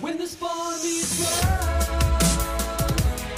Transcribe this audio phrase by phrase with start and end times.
[0.00, 1.32] When the spawn meets world,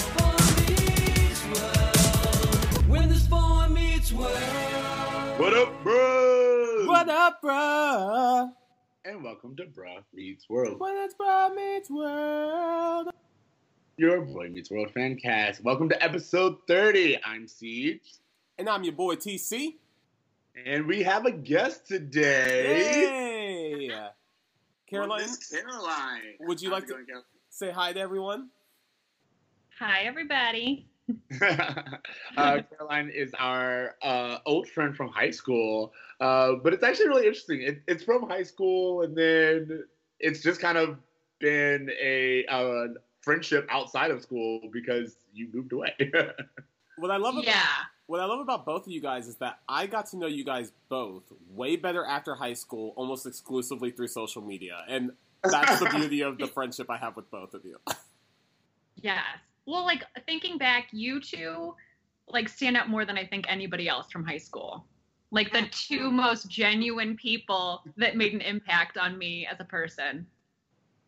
[0.00, 2.88] spawn meets world.
[2.88, 4.32] When the spawn meets world.
[5.38, 6.86] What up, bro?
[6.86, 8.52] What up, bruh?
[9.04, 13.08] And welcome to Bruh Meets World, What is bruh meets world?
[13.96, 15.62] your Boy Meets World fan cast.
[15.64, 17.18] Welcome to episode 30.
[17.24, 18.00] I'm Ceej,
[18.58, 19.76] And I'm your boy TC.
[20.66, 23.88] and we have a guest today.
[23.88, 23.90] Hey!
[24.90, 26.20] Caroline, Miss Caroline.
[26.40, 28.48] Would you How's like to- going, Cal- say hi to everyone.
[29.78, 30.86] Hi, everybody.
[31.40, 37.26] uh, Caroline is our uh, old friend from high school, uh, but it's actually really
[37.26, 37.62] interesting.
[37.62, 39.84] It, it's from high school, and then
[40.18, 40.98] it's just kind of
[41.40, 42.44] been a
[43.22, 45.94] friendship outside of school because you moved away.
[46.98, 47.62] What I love about Yeah.
[48.10, 50.44] What I love about both of you guys is that I got to know you
[50.44, 55.12] guys both way better after high school, almost exclusively through social media, and
[55.44, 57.76] that's the beauty of the friendship I have with both of you.
[58.96, 59.22] Yes.
[59.64, 61.76] Well, like thinking back, you two
[62.26, 64.84] like stand out more than I think anybody else from high school.
[65.30, 70.26] Like the two most genuine people that made an impact on me as a person.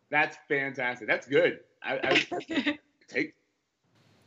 [0.08, 1.08] That's fantastic.
[1.08, 1.61] That's good.
[1.83, 3.34] I, I take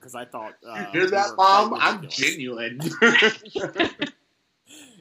[0.05, 1.73] Because I thought, uh, hear that, were mom.
[1.81, 2.79] I'm genuine.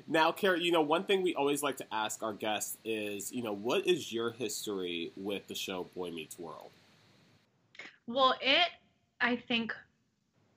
[0.07, 3.43] Now, Kara, you know, one thing we always like to ask our guests is, you
[3.43, 6.71] know, what is your history with the show Boy Meets World?
[8.07, 8.69] well, it
[9.21, 9.75] I think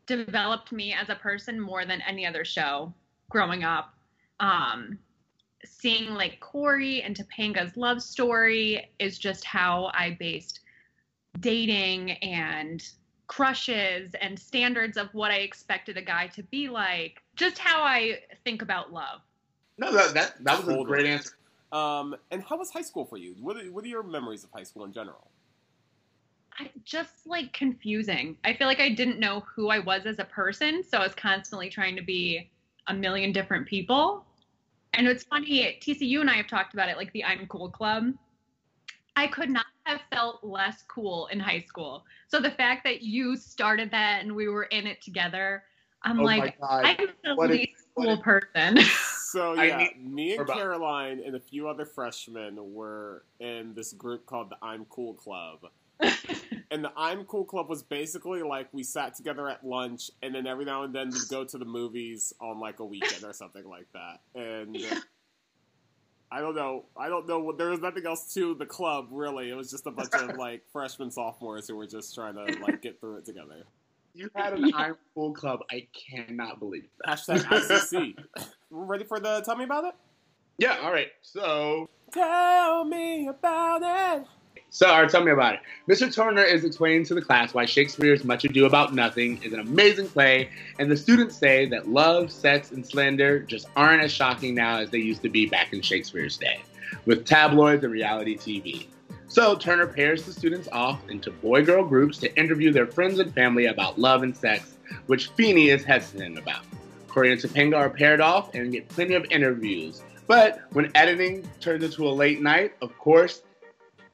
[0.06, 2.94] developed me as a person more than any other show
[3.30, 3.94] growing up.
[4.40, 5.00] Um
[5.66, 10.60] seeing like Cory and Topanga's love story is just how I based
[11.40, 12.84] dating and
[13.28, 17.22] crushes and standards of what I expected a guy to be like.
[17.36, 19.22] Just how I think about love.
[19.78, 21.32] no, that that, that was a great answer.
[21.72, 23.36] Um, and how was high school for you?
[23.42, 25.30] What are, what are your memories of high school in general?
[26.60, 28.38] I, just like confusing.
[28.44, 31.14] I feel like I didn't know who I was as a person, so I was
[31.14, 32.50] constantly trying to be
[32.88, 34.26] a million different people.
[34.94, 38.14] And it's funny, TCU and I have talked about it, like the I'm Cool Club.
[39.16, 42.06] I could not have felt less cool in high school.
[42.28, 45.64] So the fact that you started that and we were in it together,
[46.04, 46.58] I'm Oh like.
[46.62, 48.78] I'm the What is- least what cool is- person.
[49.28, 54.26] So yeah, need me and Caroline and a few other freshmen were in this group
[54.26, 55.66] called the I'm Cool Club.
[56.72, 60.48] and the I'm Cool Club was basically like we sat together at lunch, and then
[60.48, 63.68] every now and then we'd go to the movies on like a weekend or something
[63.68, 64.22] like that.
[64.34, 64.78] And
[66.32, 67.54] I don't know, I don't know.
[67.54, 69.50] There was nothing else to the club really.
[69.50, 72.82] It was just a bunch of like freshmen, sophomores who were just trying to like
[72.82, 73.64] get through it together.
[74.14, 75.60] You had an I'm Cool Club.
[75.72, 77.20] I cannot believe that.
[77.20, 78.16] Hashtag ICC.
[78.72, 79.94] Ready for the tell me about it?
[80.58, 81.10] Yeah, all right.
[81.22, 84.28] So, Tell me about it.
[84.78, 85.62] So right, tell me about it.
[85.90, 86.14] Mr.
[86.14, 90.08] Turner is explaining to the class why Shakespeare's Much Ado About Nothing is an amazing
[90.08, 94.78] play, and the students say that love, sex, and slander just aren't as shocking now
[94.78, 96.62] as they used to be back in Shakespeare's day,
[97.08, 98.86] with tabloids and reality TV.
[99.28, 103.66] So Turner pairs the students off into boy-girl groups to interview their friends and family
[103.66, 104.78] about love and sex,
[105.08, 106.62] which Feeney is hesitant about.
[107.08, 110.04] Cory and Topanga are paired off and get plenty of interviews.
[110.28, 113.42] But when editing turns into a late night, of course,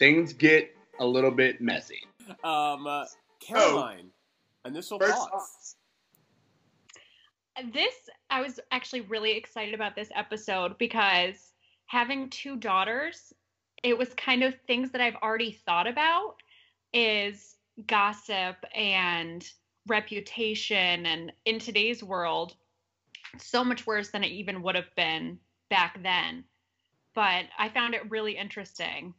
[0.03, 2.03] things get a little bit messy.
[2.43, 3.05] Um, uh,
[3.39, 4.09] Caroline,
[4.65, 5.75] initial First thoughts.
[7.73, 7.93] this
[8.29, 11.53] I was actually really excited about this episode because
[11.85, 13.31] having two daughters,
[13.81, 16.35] it was kind of things that I've already thought about
[16.93, 17.55] is
[17.87, 19.47] gossip and
[19.87, 22.55] reputation and in today's world
[23.37, 25.39] so much worse than it even would have been
[25.69, 26.43] back then.
[27.15, 29.13] But I found it really interesting.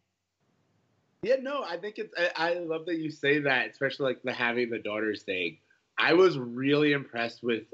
[1.25, 2.15] Yeah, no, I think it's.
[2.17, 5.59] I, I love that you say that, especially like the having the daughters thing.
[5.97, 7.65] I was really impressed with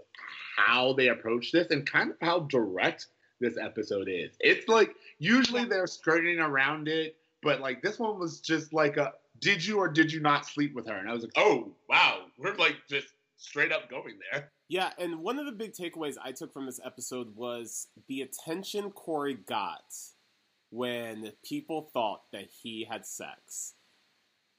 [0.57, 3.07] how they approached this and kind of how direct
[3.41, 4.37] this episode is.
[4.41, 9.15] It's like usually they're skirting around it, but like this one was just like a
[9.41, 10.97] did you or did you not sleep with her?
[10.97, 13.09] And I was like, oh wow, we're like just
[13.39, 14.51] straight up going there.
[14.69, 18.91] Yeah, and one of the big takeaways I took from this episode was the attention
[18.91, 19.83] Cory got
[20.71, 23.75] when people thought that he had sex.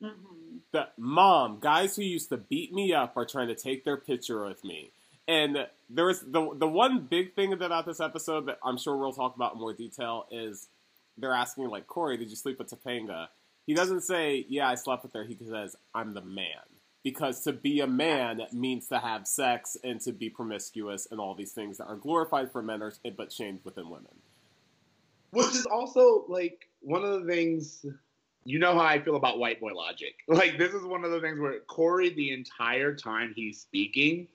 [0.03, 0.57] Mm-hmm.
[0.71, 4.45] The mom, guys who used to beat me up are trying to take their picture
[4.45, 4.91] with me.
[5.27, 9.13] And there was the the one big thing about this episode that I'm sure we'll
[9.13, 10.67] talk about in more detail is
[11.17, 13.27] they're asking like Cory, did you sleep with Topanga?
[13.67, 15.23] He doesn't say, Yeah, I slept with her.
[15.23, 16.65] He says, I'm the man.
[17.03, 21.33] Because to be a man means to have sex and to be promiscuous and all
[21.33, 24.19] these things that are glorified for men are, but shamed within women.
[25.31, 27.85] Which is also like one of the things
[28.43, 30.15] you know how I feel about white boy logic.
[30.27, 34.27] Like this is one of the things where Cory, the entire time he's speaking,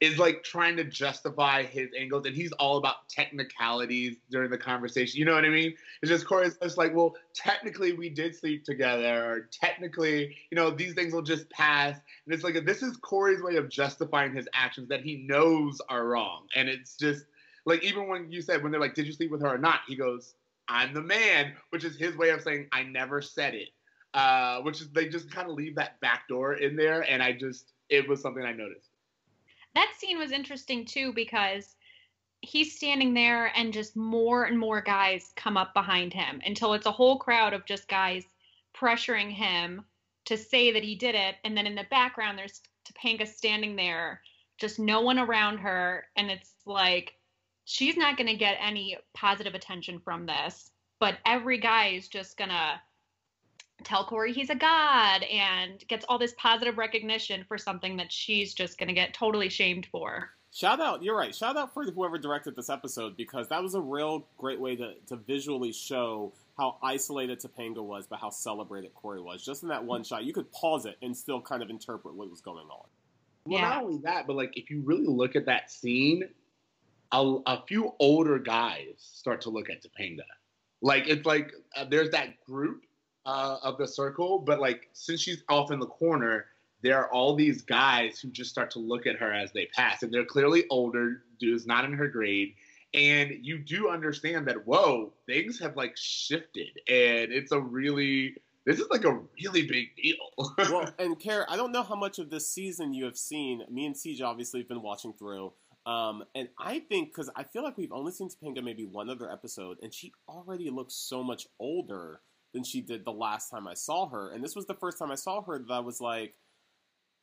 [0.00, 5.18] is like trying to justify his angles, and he's all about technicalities during the conversation.
[5.18, 5.74] You know what I mean?
[6.00, 10.70] It's just Cory's just like, well, technically we did sleep together, or technically, you know,
[10.70, 12.00] these things will just pass.
[12.24, 16.06] And it's like this is Cory's way of justifying his actions that he knows are
[16.06, 17.26] wrong, and it's just
[17.64, 19.80] like even when you said when they're like, did you sleep with her or not?
[19.86, 20.34] He goes,
[20.68, 23.68] I'm the man, which is his way of saying I never said it.
[24.14, 27.32] Uh, which is they just kind of leave that back door in there, and I
[27.32, 28.90] just it was something I noticed.
[29.74, 31.76] that scene was interesting too because
[32.42, 36.86] he's standing there and just more and more guys come up behind him until it's
[36.86, 38.24] a whole crowd of just guys
[38.74, 39.84] pressuring him
[40.24, 44.20] to say that he did it and then in the background there's Topanga standing there
[44.58, 47.14] just no one around her and it's like
[47.64, 50.70] she's not going to get any positive attention from this
[51.00, 52.80] but every guy is just going to
[53.84, 58.54] tell Cory he's a god and gets all this positive recognition for something that she's
[58.54, 60.30] just going to get totally shamed for.
[60.54, 61.34] Shout out, you're right.
[61.34, 64.92] Shout out for whoever directed this episode because that was a real great way to,
[65.06, 69.42] to visually show how isolated Topanga was, but how celebrated Cory was.
[69.42, 72.30] Just in that one shot, you could pause it and still kind of interpret what
[72.30, 72.86] was going on.
[73.46, 73.68] Well, Yeah.
[73.70, 76.28] not only that, but like if you really look at that scene,
[77.12, 80.24] a, a few older guys start to look at Topanga.
[80.80, 82.84] Like it's like uh, there's that group
[83.26, 86.46] uh, of the circle, but like since she's off in the corner,
[86.82, 90.02] there are all these guys who just start to look at her as they pass,
[90.02, 92.54] and they're clearly older dudes, not in her grade.
[92.94, 98.78] And you do understand that whoa, things have like shifted, and it's a really this
[98.78, 100.16] is like a really big deal.
[100.58, 103.62] well, and Kara, I don't know how much of this season you have seen.
[103.70, 105.52] Me and Ceej obviously have been watching through.
[105.84, 109.30] Um, and I think because I feel like we've only seen Topanga maybe one other
[109.30, 112.20] episode, and she already looks so much older
[112.54, 114.30] than she did the last time I saw her.
[114.32, 116.36] And this was the first time I saw her that I was like,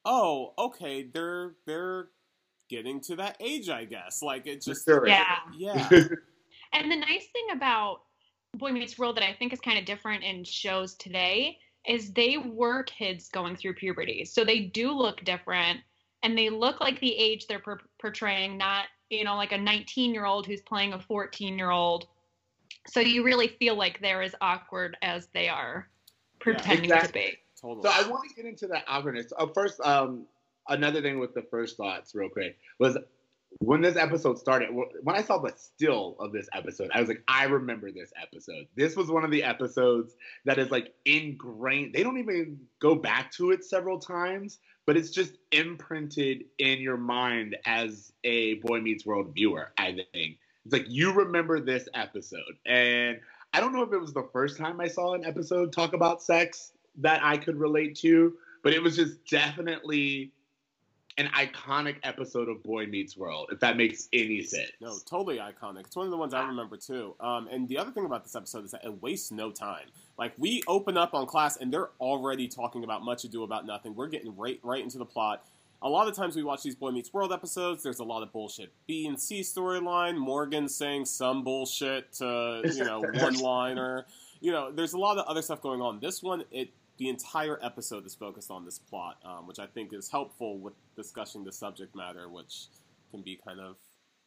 [0.03, 2.09] "Oh, okay, they're they're
[2.69, 5.07] getting to that age, I guess." Like it just, Sure.
[5.07, 5.37] Yeah.
[5.57, 5.87] yeah,
[6.73, 8.01] And the nice thing about
[8.55, 11.57] Boy Meets World that I think is kind of different in shows today
[11.87, 14.25] is they were kids going through puberty.
[14.25, 15.79] So they do look different
[16.23, 20.13] and they look like the age they're per- portraying, not, you know, like a 19
[20.13, 22.07] year old who's playing a 14 year old.
[22.87, 25.87] So you really feel like they're as awkward as they are
[26.39, 27.21] pretending exactly.
[27.21, 27.37] to be.
[27.61, 27.83] totally.
[27.83, 29.31] So I want to get into that awkwardness.
[29.37, 30.25] Uh, first, um,
[30.67, 32.97] another thing with the first thoughts, real quick, was
[33.57, 34.69] when this episode started.
[34.71, 38.67] When I saw the still of this episode, I was like, I remember this episode.
[38.75, 40.15] This was one of the episodes
[40.45, 41.93] that is like ingrained.
[41.93, 46.97] They don't even go back to it several times, but it's just imprinted in your
[46.97, 49.71] mind as a Boy Meets World viewer.
[49.77, 53.19] I think it's like you remember this episode, and
[53.53, 56.23] I don't know if it was the first time I saw an episode talk about
[56.23, 56.71] sex
[57.01, 58.33] that I could relate to,
[58.63, 60.31] but it was just definitely
[61.19, 64.71] an iconic episode of Boy Meets World, if that makes any sense.
[64.79, 65.81] No, totally iconic.
[65.81, 67.13] It's one of the ones I remember too.
[67.19, 69.87] Um, and the other thing about this episode is that it wastes no time.
[70.17, 73.95] Like we open up on class and they're already talking about much ado about nothing.
[73.95, 75.45] We're getting right right into the plot.
[75.81, 77.83] A lot of times we watch these Boy Meets World episodes.
[77.83, 78.71] There's a lot of bullshit.
[78.87, 80.17] B and C storyline.
[80.17, 84.05] Morgan saying some bullshit to you know one liner.
[84.39, 85.99] You know, there's a lot of other stuff going on.
[85.99, 86.69] This one, it
[86.99, 90.73] the entire episode is focused on this plot, um, which I think is helpful with
[90.95, 92.67] discussing the subject matter, which
[93.09, 93.77] can be kind of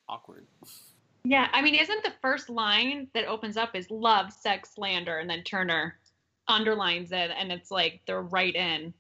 [0.09, 0.47] awkward.
[1.25, 5.29] Yeah, I mean, isn't the first line that opens up is love, sex, slander, and
[5.29, 5.99] then Turner
[6.49, 8.93] underlines it, and it's like they're right in.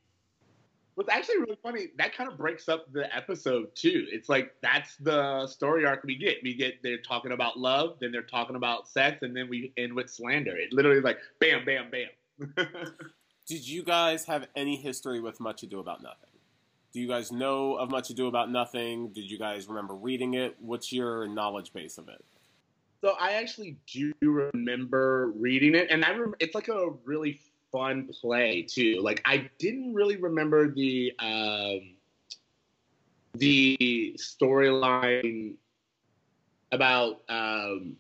[0.95, 4.07] What's actually really funny, that kind of breaks up the episode too.
[4.13, 6.37] It's like that's the story arc we get.
[6.45, 9.95] We get they're talking about love, then they're talking about sex, and then we end
[9.95, 10.55] with slander.
[10.55, 12.69] It literally is like bam, bam, bam.
[13.47, 16.31] Did you guys have any history with Much Ado About Nothing?
[16.93, 19.09] Do you guys know of Much Ado About Nothing?
[19.09, 20.57] Did you guys remember reading it?
[20.61, 22.25] What's your knowledge base of it?
[23.01, 27.41] So I actually do remember reading it, and I rem- it's like a really
[27.73, 29.01] fun play too.
[29.03, 31.97] Like I didn't really remember the um,
[33.35, 35.55] the storyline
[36.71, 37.23] about.
[37.29, 37.97] Um,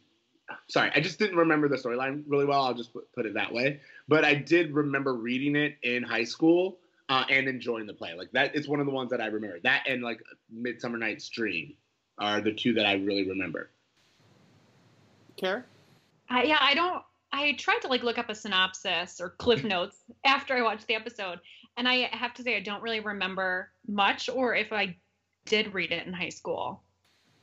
[0.68, 2.62] sorry, I just didn't remember the storyline really well.
[2.62, 3.80] I'll just put, put it that way.
[4.12, 8.12] But I did remember reading it in high school uh, and enjoying the play.
[8.12, 9.58] Like that, it's one of the ones that I remember.
[9.62, 11.72] That and like Midsummer Night's Dream
[12.18, 13.70] are the two that I really remember.
[15.38, 15.64] Care?
[16.28, 17.02] I, yeah, I don't.
[17.32, 20.94] I tried to like look up a synopsis or cliff notes after I watched the
[20.94, 21.40] episode,
[21.78, 24.94] and I have to say I don't really remember much, or if I
[25.46, 26.82] did read it in high school.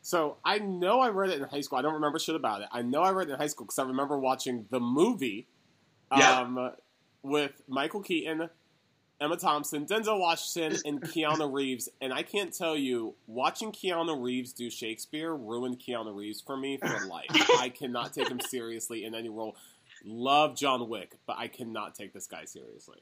[0.04, 1.80] So I know I read it in high school.
[1.80, 2.68] I don't remember shit about it.
[2.72, 5.48] I know I read it in high school because I remember watching the movie.
[6.16, 6.42] Yeah.
[6.42, 6.72] Um,
[7.22, 8.50] with Michael Keaton,
[9.22, 11.90] Emma Thompson, Denzel Washington, and Keanu Reeves.
[12.02, 16.78] And I can't tell you, watching Keanu Reeves do Shakespeare ruined Keanu Reeves for me
[16.78, 17.28] for life.
[17.60, 19.56] I cannot take him seriously in any role.
[20.06, 23.00] Love John Wick, but I cannot take this guy seriously.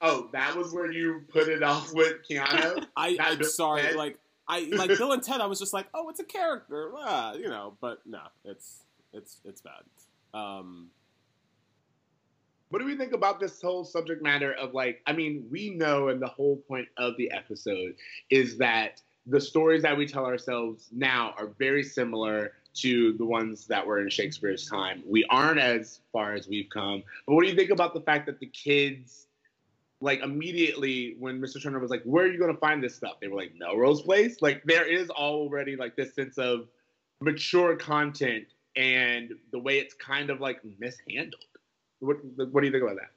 [0.00, 2.86] Oh, that was where you put it off with Keanu.
[2.96, 3.96] I, I'm sorry, Ted?
[3.96, 5.40] like I like Bill and Ted.
[5.40, 7.76] I was just like, oh, it's a character, ah, you know.
[7.80, 9.82] But no, it's it's it's bad.
[10.32, 10.88] Um,
[12.70, 16.08] What do we think about this whole subject matter of like, I mean, we know,
[16.08, 17.94] and the whole point of the episode
[18.30, 23.66] is that the stories that we tell ourselves now are very similar to the ones
[23.66, 25.02] that were in Shakespeare's time.
[25.06, 27.02] We aren't as far as we've come.
[27.26, 29.26] But what do you think about the fact that the kids,
[30.00, 31.62] like immediately when Mr.
[31.62, 33.14] Turner was like, Where are you going to find this stuff?
[33.20, 34.40] They were like, Melrose Place?
[34.40, 36.68] Like, there is already like this sense of
[37.20, 38.46] mature content
[38.76, 41.42] and the way it's kind of like mishandled.
[42.00, 42.16] What,
[42.52, 43.10] what do you think about that?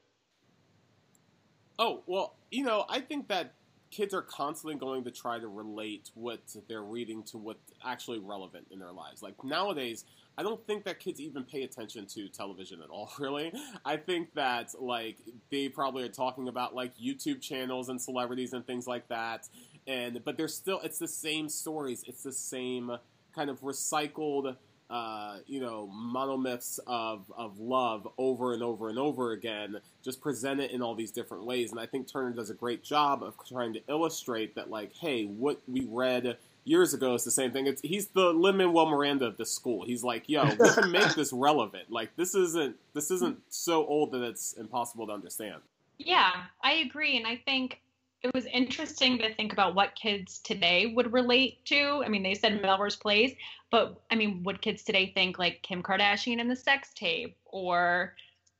[1.82, 3.54] oh well, you know, I think that
[3.90, 8.68] kids are constantly going to try to relate what they're reading to what's actually relevant
[8.72, 9.22] in their lives.
[9.22, 10.06] Like nowadays,
[10.38, 13.52] I don't think that kids even pay attention to television at all, really.
[13.84, 15.18] I think that like
[15.50, 19.50] they probably are talking about like YouTube channels and celebrities and things like that.
[19.88, 22.04] And but they're still it's the same stories.
[22.08, 22.92] It's the same
[23.36, 24.56] kind of recycled
[24.92, 30.60] uh, you know, monomyths of, of love over and over and over again, just present
[30.60, 31.72] it in all these different ways.
[31.72, 35.26] And I think Turner does a great job of trying to illustrate that, like, hey,
[35.26, 37.68] what we read years ago is the same thing.
[37.68, 39.86] It's, he's the Lin-Manuel Miranda of the school.
[39.86, 41.90] He's like, yo, we can make this relevant.
[41.90, 45.62] Like, this isn't this isn't so old that it's impossible to understand.
[45.98, 46.32] Yeah,
[46.62, 47.16] I agree.
[47.16, 47.80] And I think
[48.24, 52.04] it was interesting to think about what kids today would relate to.
[52.06, 53.34] I mean, they said Melrose Place,
[53.72, 58.16] but I mean, would kids today think like Kim Kardashian and the sex tape or,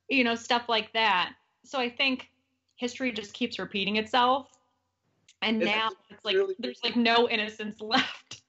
[0.10, 1.34] you know, stuff like that?
[1.64, 2.30] So I think
[2.76, 4.48] history just keeps repeating itself.
[5.44, 8.42] And It's now it's like really- there's like no innocence left.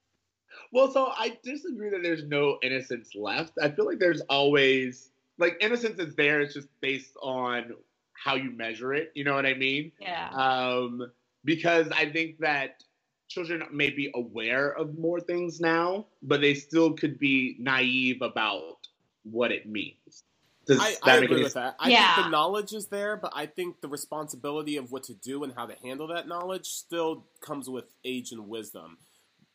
[0.72, 3.52] Well, so I disagree that there's no innocence left.
[3.62, 6.40] I feel like there's always like innocence is there.
[6.40, 7.74] It's just based on
[8.22, 9.10] how you measure it.
[9.14, 9.92] You know what I mean?
[10.00, 10.28] Yeah.
[10.30, 11.10] Um,
[11.44, 12.82] because I think that
[13.28, 18.76] children may be aware of more things now, but they still could be naive about
[19.24, 20.24] what it means.
[20.66, 21.74] Does I, that I make agree any with that.
[21.80, 22.14] I Yeah.
[22.14, 25.52] think the knowledge is there, but I think the responsibility of what to do and
[25.52, 28.98] how to handle that knowledge still comes with age and wisdom.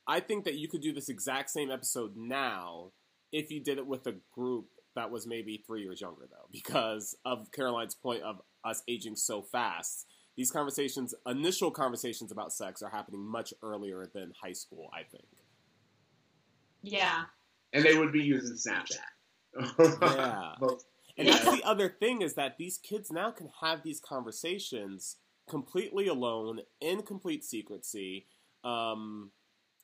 [0.06, 2.92] I think that you could do this exact same episode now
[3.32, 7.16] if you did it with a group that was maybe three years younger, though, because
[7.24, 10.06] of Caroline's point of us aging so fast.
[10.36, 15.26] These conversations, initial conversations about sex, are happening much earlier than high school, I think.
[16.84, 17.24] Yeah.
[17.74, 18.98] And they would be using Snapchat.
[20.02, 20.54] Yeah.
[20.60, 20.84] But-
[21.18, 21.34] And Yeah.
[21.40, 25.18] that's the other thing is that these kids now can have these conversations
[25.50, 28.28] completely alone in complete secrecy.
[28.64, 29.32] Um,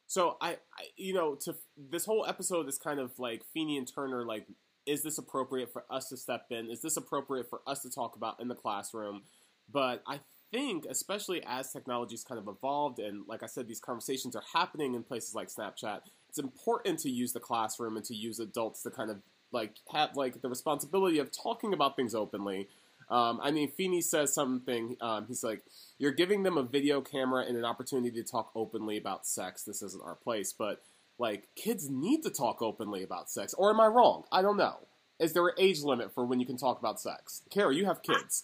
[0.05, 3.91] so I, I, you know, to this whole episode is kind of like Feeney and
[3.91, 4.23] Turner.
[4.25, 4.45] Like,
[4.85, 6.69] is this appropriate for us to step in?
[6.69, 9.23] Is this appropriate for us to talk about in the classroom?
[9.71, 10.19] But I
[10.51, 14.93] think, especially as technology's kind of evolved, and like I said, these conversations are happening
[14.93, 16.01] in places like Snapchat.
[16.29, 19.17] It's important to use the classroom and to use adults to kind of
[19.51, 22.67] like have like the responsibility of talking about things openly.
[23.09, 24.95] Um, I mean, Feeney says something.
[25.01, 25.63] Um, he's like,
[25.99, 29.63] "You're giving them a video camera and an opportunity to talk openly about sex.
[29.63, 30.81] This isn't our place." But
[31.17, 33.53] like, kids need to talk openly about sex.
[33.53, 34.23] Or am I wrong?
[34.31, 34.87] I don't know.
[35.19, 37.43] Is there an age limit for when you can talk about sex?
[37.49, 38.43] Kara, you have kids.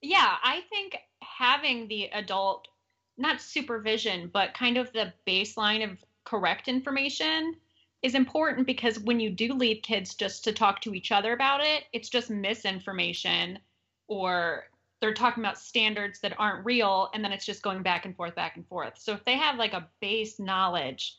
[0.00, 2.68] Yeah, I think having the adult,
[3.16, 7.56] not supervision, but kind of the baseline of correct information
[8.02, 11.62] is important because when you do leave kids just to talk to each other about
[11.62, 13.58] it, it's just misinformation
[14.06, 14.64] or
[15.00, 18.34] they're talking about standards that aren't real and then it's just going back and forth
[18.34, 18.94] back and forth.
[18.98, 21.18] So if they have like a base knowledge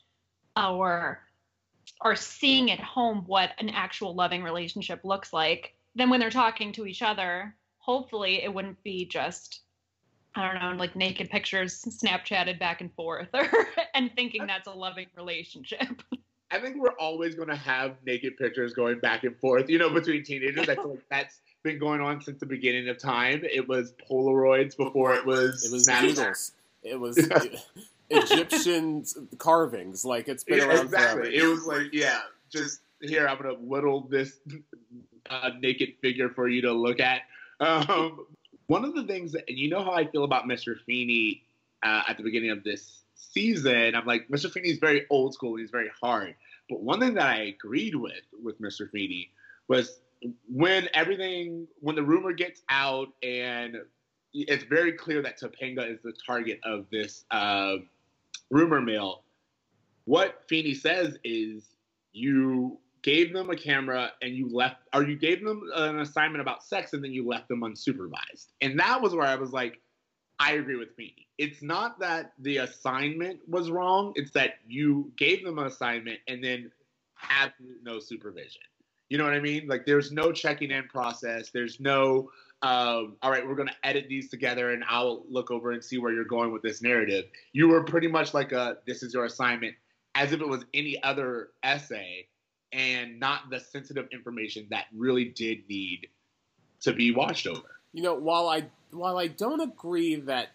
[0.56, 1.20] or
[2.00, 6.72] are seeing at home what an actual loving relationship looks like, then when they're talking
[6.72, 9.60] to each other, hopefully it wouldn't be just
[10.36, 13.48] I don't know, like naked pictures Snapchatted back and forth or
[13.94, 16.02] and thinking that's a loving relationship.
[16.52, 19.88] I think we're always going to have naked pictures going back and forth, you know,
[19.88, 20.68] between teenagers.
[20.68, 23.42] I feel like that's been going on since the beginning of time.
[23.44, 26.02] It was Polaroids before it was It was Snapchat.
[26.02, 26.52] needles.
[26.82, 27.16] It was
[28.10, 29.04] Egyptian
[29.38, 30.04] carvings.
[30.04, 31.22] Like it's been Yeah, around exactly.
[31.22, 31.46] forever.
[31.46, 34.38] It was like, yeah, just here, I'm to whittle this
[35.30, 37.22] uh, naked figure for you to look at.
[37.60, 38.26] Um,
[38.66, 40.76] one of the things, that, and you know how I feel about Mr.
[40.86, 41.42] Feeney
[41.82, 44.50] uh, at the beginning of this season, I'm like, Mr.
[44.50, 46.34] Feeney's very old school, he's very hard.
[46.68, 48.88] But one thing that I agreed with with Mr.
[48.90, 49.30] Feeney
[49.68, 49.98] was
[50.48, 53.76] when everything when the rumor gets out and
[54.32, 57.76] it's very clear that Topanga is the target of this uh,
[58.50, 59.24] rumor mill.
[60.04, 61.76] What Feeney says is
[62.12, 66.62] you gave them a camera and you left, or you gave them an assignment about
[66.62, 68.48] sex and then you left them unsupervised.
[68.60, 69.80] And that was where I was like,
[70.38, 71.28] I agree with Feeney.
[71.38, 76.42] It's not that the assignment was wrong, it's that you gave them an assignment and
[76.42, 76.70] then
[77.22, 78.62] absolute no supervision.
[79.08, 79.66] You know what I mean?
[79.66, 81.50] Like there's no checking in process.
[81.50, 82.30] There's no,
[82.62, 85.98] um, all right, we're going to edit these together and I'll look over and see
[85.98, 87.24] where you're going with this narrative.
[87.52, 89.74] You were pretty much like a, this is your assignment,
[90.14, 92.26] as if it was any other essay
[92.72, 96.08] and not the sensitive information that really did need
[96.82, 97.80] to be watched over.
[97.92, 100.50] You know, while I while I don't agree that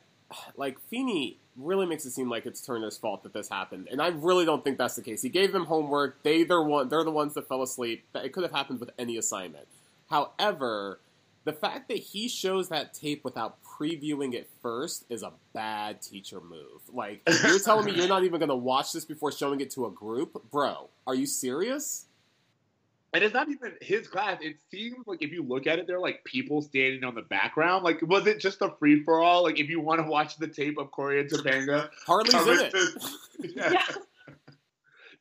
[0.55, 4.07] like Feeney really makes it seem like it's Turner's fault that this happened, and I
[4.07, 5.21] really don't think that's the case.
[5.21, 6.23] He gave them homework.
[6.23, 8.05] They they're one they're the ones that fell asleep.
[8.15, 9.67] It could have happened with any assignment.
[10.09, 10.99] However,
[11.45, 16.41] the fact that he shows that tape without previewing it first is a bad teacher
[16.41, 16.81] move.
[16.91, 19.85] Like you're telling me you're not even going to watch this before showing it to
[19.85, 20.89] a group, bro?
[21.05, 22.05] Are you serious?
[23.13, 24.39] And it's not even his class.
[24.41, 27.21] It seems like if you look at it, there are like people standing on the
[27.21, 27.85] background.
[27.85, 29.43] Like, was it just a free for all?
[29.43, 32.71] Like, if you want to watch the tape of Cory and Topanga, Harley's in it.
[32.71, 32.99] to-
[33.55, 33.71] yeah.
[33.71, 33.85] Yeah.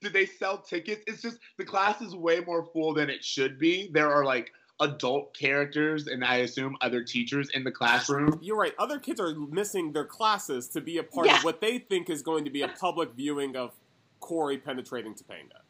[0.01, 1.05] Did they sell tickets?
[1.07, 3.91] It's just the class is way more full than it should be.
[3.93, 4.51] There are like
[4.81, 8.39] adult characters and I assume other teachers in the classroom.
[8.43, 8.75] You're right.
[8.79, 11.39] Other kids are missing their classes to be a part Yeah.
[11.39, 13.73] of what they think is going to be a public viewing of
[14.21, 15.61] Cory penetrating Topanga.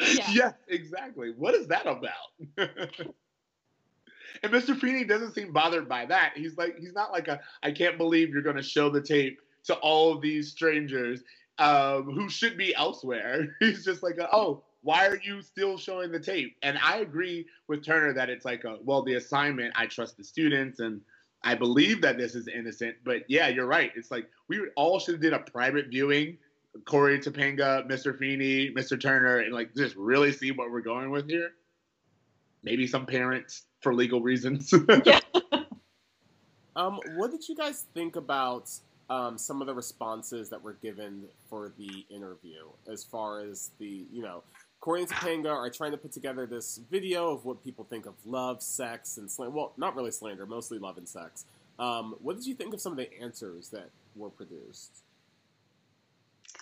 [0.00, 0.30] Yeah.
[0.32, 1.32] yes, exactly.
[1.36, 2.32] What is that about?
[4.42, 4.78] and Mr.
[4.78, 6.32] Feeney doesn't seem bothered by that.
[6.36, 9.40] He's like, he's not like a, I can't believe you're going to show the tape
[9.64, 11.22] to all of these strangers
[11.58, 13.56] um, who should be elsewhere.
[13.60, 16.56] He's just like, a, oh, why are you still showing the tape?
[16.62, 20.24] And I agree with Turner that it's like, a, well, the assignment, I trust the
[20.24, 21.00] students and
[21.44, 22.96] I believe that this is innocent.
[23.04, 23.92] But yeah, you're right.
[23.94, 26.38] It's like we all should have did a private viewing
[26.86, 28.16] Cory Topanga, Mr.
[28.16, 29.00] Feeney, Mr.
[29.00, 31.50] Turner, and like just really see what we're going with here.
[32.62, 34.72] Maybe some parents for legal reasons.
[36.74, 38.70] Um, what did you guys think about
[39.10, 44.06] um, some of the responses that were given for the interview, as far as the
[44.10, 44.42] you know,
[44.82, 48.14] Cory and Topanga are trying to put together this video of what people think of
[48.26, 49.54] love, sex, and slander.
[49.54, 51.44] Well, not really slander, mostly love and sex.
[51.78, 55.04] Um, what did you think of some of the answers that were produced?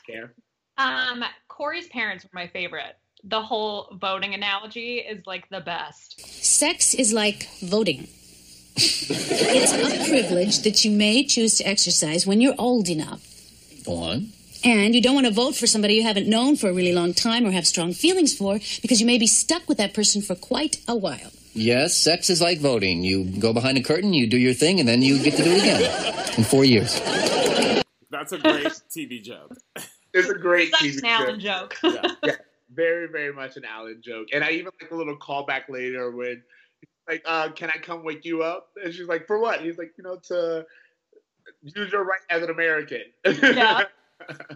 [0.06, 0.34] Care?
[0.76, 2.98] Um, Cory's parents were my favorite.
[3.24, 6.20] The whole voting analogy is like the best.
[6.20, 8.06] Sex is like voting.
[8.76, 13.26] it's a privilege that you may choose to exercise when you're old enough.
[13.86, 14.32] Go on.
[14.64, 17.14] And you don't want to vote for somebody you haven't known for a really long
[17.14, 20.34] time or have strong feelings for because you may be stuck with that person for
[20.34, 21.30] quite a while.
[21.52, 23.02] Yes, sex is like voting.
[23.02, 25.50] You go behind a curtain, you do your thing, and then you get to do
[25.50, 27.00] it again in four years.
[28.10, 29.56] That's a great TV joke.
[30.12, 31.68] It's a great Such TV an Alan show.
[31.70, 31.76] joke.
[32.24, 32.32] Yeah.
[32.74, 34.26] Very, very much an Alan joke.
[34.32, 36.42] And I even like a little callback later when
[37.08, 38.70] like, uh, can I come wake you up?
[38.82, 39.60] And she's like, for what?
[39.60, 40.66] He's like, you know, to
[41.62, 43.02] use your right as an American.
[43.24, 43.82] Yeah.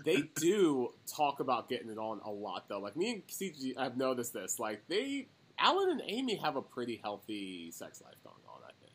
[0.05, 2.81] They do talk about getting it on a lot though.
[2.81, 4.59] Like me and CG, I've noticed this.
[4.59, 8.61] Like they, Alan and Amy have a pretty healthy sex life going on.
[8.65, 8.93] I think.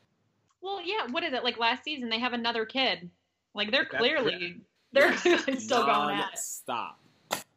[0.62, 1.08] Well, yeah.
[1.12, 1.58] What is it like?
[1.58, 3.10] Last season they have another kid.
[3.54, 6.40] Like they're That's clearly they're clearly still going at it.
[6.40, 7.00] Stop.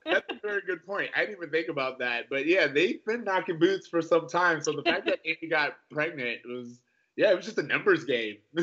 [0.04, 1.10] That's a very good point.
[1.16, 2.28] I didn't even think about that.
[2.28, 4.62] But yeah, they've been knocking boots for some time.
[4.62, 6.80] So the fact that Amy got pregnant was,
[7.16, 8.38] yeah, it was just a numbers game.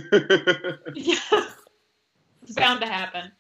[0.96, 1.20] Yeah.
[2.44, 3.32] It's bound to happen.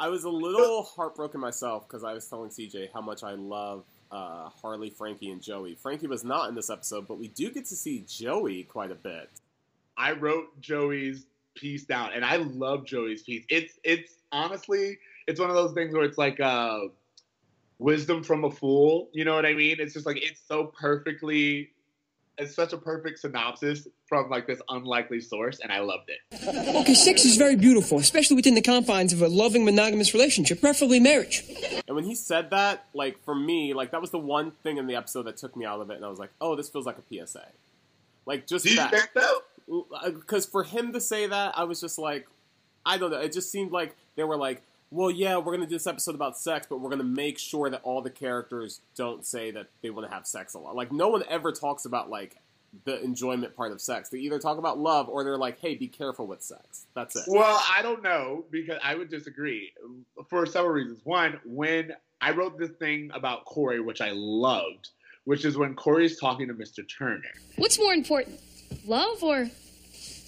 [0.00, 3.84] I was a little heartbroken myself because I was telling CJ how much I love
[4.10, 5.74] uh, Harley, Frankie, and Joey.
[5.74, 8.96] Frankie was not in this episode, but we do get to see Joey quite a
[8.96, 9.30] bit.
[9.96, 13.44] I wrote Joey's piece down, and I love Joey's piece.
[13.48, 16.80] It's it's honestly, it's one of those things where it's like uh,
[17.78, 19.08] wisdom from a fool.
[19.12, 19.76] You know what I mean?
[19.78, 21.70] It's just like it's so perfectly,
[22.38, 26.18] it's such a perfect synopsis from like this unlikely source, and I loved it.
[26.76, 31.00] Okay, sex is very beautiful, especially within the confines of a loving monogamous relationship, preferably
[31.00, 31.44] marriage.
[31.86, 34.86] And when he said that, like for me, like that was the one thing in
[34.86, 36.86] the episode that took me out of it, and I was like, oh, this feels
[36.86, 37.46] like a PSA.
[38.26, 38.90] Like just Do you that.
[38.90, 39.42] think so?
[40.14, 42.26] because for him to say that, I was just like,
[42.84, 43.20] I don't know.
[43.20, 44.62] It just seemed like they were like,
[44.94, 47.80] well, yeah, we're gonna do this episode about sex, but we're gonna make sure that
[47.82, 50.76] all the characters don't say that they want to have sex a lot.
[50.76, 52.36] Like no one ever talks about like
[52.84, 54.08] the enjoyment part of sex.
[54.08, 56.86] They either talk about love or they're like, hey, be careful with sex.
[56.94, 57.24] That's it.
[57.26, 59.72] Well, I don't know because I would disagree
[60.28, 61.00] for several reasons.
[61.04, 64.90] One, when I wrote this thing about Cory, which I loved,
[65.24, 66.84] which is when Cory's talking to Mr.
[66.86, 67.22] Turner.
[67.56, 68.40] What's more important,
[68.86, 69.48] love or,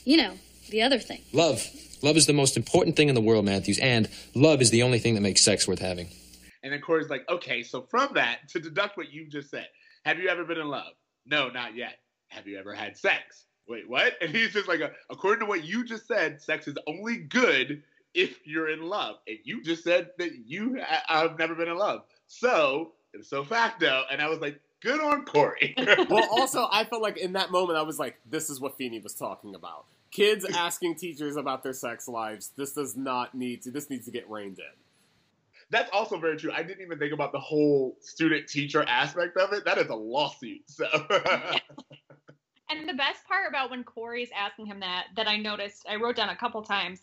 [0.05, 0.35] you know,
[0.71, 1.23] the other thing?
[1.33, 1.65] Love.
[2.07, 5.01] Love is the most important thing in the world, Matthews, and love is the only
[5.01, 6.07] thing that makes sex worth having.
[6.63, 9.67] And then Cory's like, okay, so from that, to deduct what you just said,
[10.05, 10.93] have you ever been in love?
[11.27, 11.99] No, not yet.
[12.29, 13.47] Have you ever had sex?
[13.67, 14.13] Wait, what?
[14.21, 17.83] And he's just like, according to what you just said, sex is only good
[18.15, 19.17] if you're in love.
[19.27, 22.05] And you just said that you I've never been in love.
[22.29, 22.93] So,
[23.23, 24.05] so facto.
[24.13, 25.75] And I was like, good on Cory.
[26.09, 29.01] well, also, I felt like in that moment, I was like, this is what Feeney
[29.01, 29.87] was talking about.
[30.17, 32.53] Kids asking teachers about their sex lives.
[32.57, 34.65] This does not need to, this needs to get reined in.
[35.69, 36.53] That's also very true.
[36.53, 39.65] I didn't even think about the whole student teacher aspect of it.
[39.67, 40.63] That is a lawsuit.
[40.67, 40.87] So
[42.69, 46.17] And the best part about when Cory's asking him that, that I noticed, I wrote
[46.17, 47.01] down a couple times,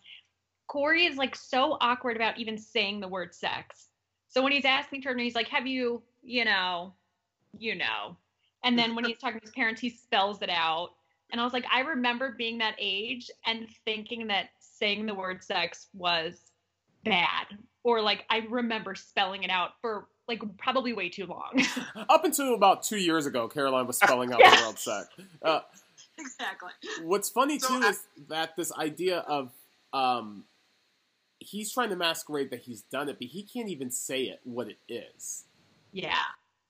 [0.68, 3.90] Cory is like so awkward about even saying the word sex.
[4.28, 6.94] So when he's asking Turner, he's like, Have you, you know,
[7.58, 8.18] you know.
[8.64, 10.92] And then when he's talking to his parents, he spells it out.
[11.34, 15.44] And I was like, I remember being that age and thinking that saying the word
[15.44, 16.40] sex was
[17.04, 17.48] bad.
[17.84, 21.66] Or like I remember spelling it out for like probably way too long.
[22.10, 24.60] Up until about two years ago, Caroline was spelling out Yes.
[24.62, 25.08] the word sex.
[25.42, 25.60] Uh,
[26.20, 26.70] exactly.
[27.02, 29.52] What's funny So too I- is that this idea of
[29.92, 30.44] um,
[31.40, 34.68] he's trying to masquerade that he's done it, but he can't even say it what
[34.70, 35.46] it is.
[35.92, 36.14] Yeah.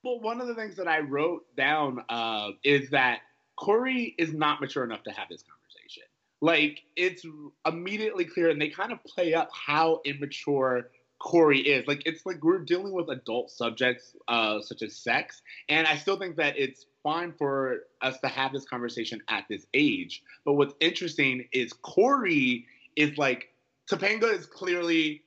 [0.04, 3.20] Well, one of the things that I wrote down uh, is that
[3.56, 6.04] Cory is not mature enough to have this conversation.
[6.42, 7.26] Like, it's
[7.66, 10.90] immediately clear, and they kind of play up how immature
[11.20, 11.88] Cory is.
[11.88, 16.18] Like, it's like we're dealing with adult subjects uh, such as sex, and I still
[16.18, 20.24] think that it's fine for us to have this conversation at this age.
[20.44, 23.50] But what's interesting is Cory is like,
[23.90, 25.24] Topanga is clearly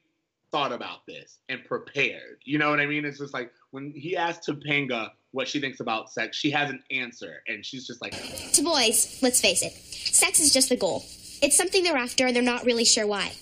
[0.53, 2.39] thought about this and prepared.
[2.45, 3.05] You know what I mean?
[3.05, 6.83] It's just like when he asked Topanga what she thinks about sex, she has an
[6.91, 8.13] answer, and she's just like,
[8.53, 11.05] To boys, let's face it, sex is just the goal.
[11.43, 13.33] It's something they're after and they're not really sure why.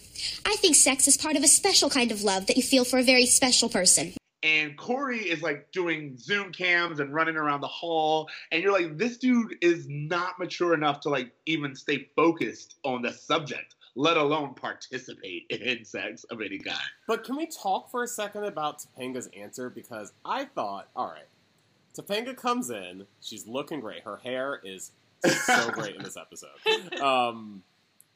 [0.47, 2.99] I think sex is part of a special kind of love that you feel for
[2.99, 4.14] a very special person.
[4.43, 8.99] and Cory is like doing Zoom cams and running around the hall, and you're like,
[8.99, 14.17] this dude is not mature enough to like even stay focused on the subject, let
[14.17, 16.79] alone participate in sex of any kind.
[17.07, 19.71] But can we talk for a second about Topanga's answer?
[19.71, 21.29] Because I thought, all right,
[21.97, 24.03] Topanga comes in, she's looking great.
[24.03, 24.91] Her hair is
[25.25, 27.01] so great in this episode.
[27.01, 27.63] Um,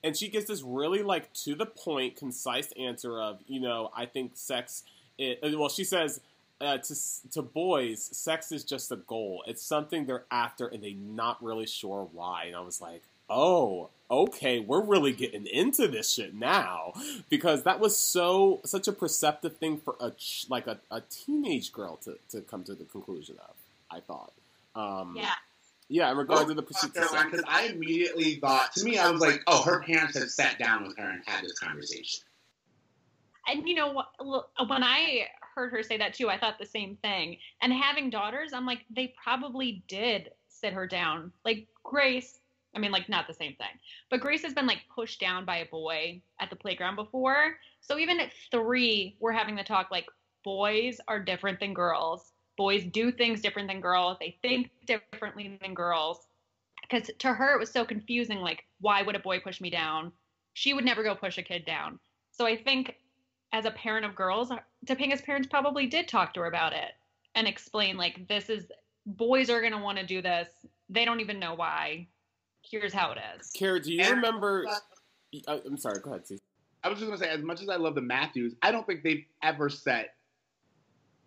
[0.02, 4.06] and she gives this really like to the point, concise answer of, you know, I
[4.06, 4.84] think sex.
[5.16, 6.20] It, well, she says
[6.60, 6.94] uh, to
[7.32, 9.44] to boys, sex is just a goal.
[9.46, 12.44] It's something they're after, and they're not really sure why.
[12.46, 16.92] And I was like, oh, okay, we're really getting into this shit now
[17.28, 21.72] because that was so such a perceptive thing for a ch- like a, a teenage
[21.72, 23.54] girl to, to come to the conclusion of.
[23.90, 24.32] I thought.
[24.74, 25.32] Um, Yeah.
[25.90, 26.92] Yeah, in regard to the pursuit.
[26.92, 30.86] Because I immediately thought, to me, I was like, oh, her parents have sat down
[30.86, 32.24] with her and had this conversation.
[33.46, 34.08] And you know what?
[34.20, 37.38] look, When I heard her say that too, I thought the same thing.
[37.62, 41.32] And having daughters, I'm like, they probably did sit her down.
[41.44, 42.38] Like Grace,
[42.74, 43.78] I mean, like not the same thing,
[44.10, 47.56] but Grace has been like pushed down by a boy at the playground before.
[47.80, 50.06] So even at three, we're having the talk like
[50.44, 52.32] boys are different than girls.
[52.56, 54.18] Boys do things different than girls.
[54.20, 56.26] They think differently than girls.
[56.82, 58.38] Because to her, it was so confusing.
[58.38, 60.12] Like, why would a boy push me down?
[60.54, 61.98] She would never go push a kid down.
[62.30, 62.96] So I think
[63.52, 66.92] as a parent of girls, uh, Topanga's parents probably did talk to her about it
[67.34, 68.66] and explain like this is
[69.06, 70.48] boys are gonna want to do this.
[70.88, 72.08] They don't even know why.
[72.70, 73.50] Here's how it is.
[73.50, 74.66] Kara, do you And- remember?
[75.46, 76.00] I, I'm sorry.
[76.00, 76.40] Go ahead, Steve.
[76.82, 79.02] I was just gonna say, as much as I love the Matthews, I don't think
[79.02, 80.14] they've ever set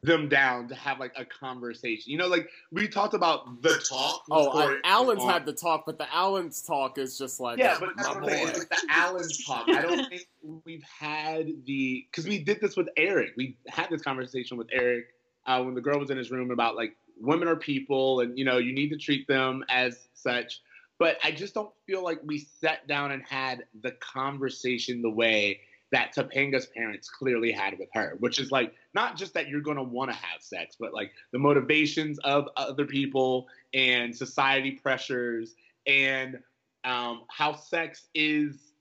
[0.04, 2.12] them down to have like a conversation.
[2.12, 4.24] You know, like we talked about the talk.
[4.32, 7.74] Oh, before I, Alan's had the talk, but the Alan's talk is just like Yeah,
[7.74, 8.48] uh, but that's what I'm saying.
[8.48, 9.66] like the Alan talk.
[9.70, 10.26] I don't think
[10.66, 13.32] we've had the because we did this with Eric.
[13.38, 15.06] We had this conversation with Eric
[15.46, 18.46] uh, when the girl was in his room about like women are people and you
[18.46, 20.62] know you need to treat them as such.
[21.02, 25.62] But I just don't feel like we sat down and had the conversation the way
[25.92, 29.78] that Topanga's parents clearly had with her, which is like not just that you're going
[29.78, 35.56] to want to have sex, but like the motivations of other people and society pressures
[35.88, 36.38] and
[36.84, 38.74] um, how sex is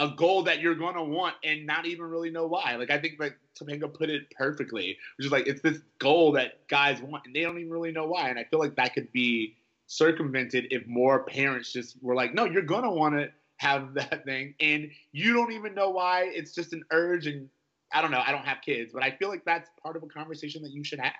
[0.00, 2.74] a goal that you're going to want and not even really know why.
[2.74, 6.66] Like I think that Topanga put it perfectly, which is like it's this goal that
[6.66, 8.30] guys want and they don't even really know why.
[8.30, 9.54] And I feel like that could be
[9.86, 14.24] circumvented if more parents just were like, no, you're going to want to have that
[14.24, 16.30] thing and you don't even know why.
[16.32, 17.48] It's just an urge and
[17.92, 18.22] I don't know.
[18.24, 20.82] I don't have kids, but I feel like that's part of a conversation that you
[20.84, 21.14] should have.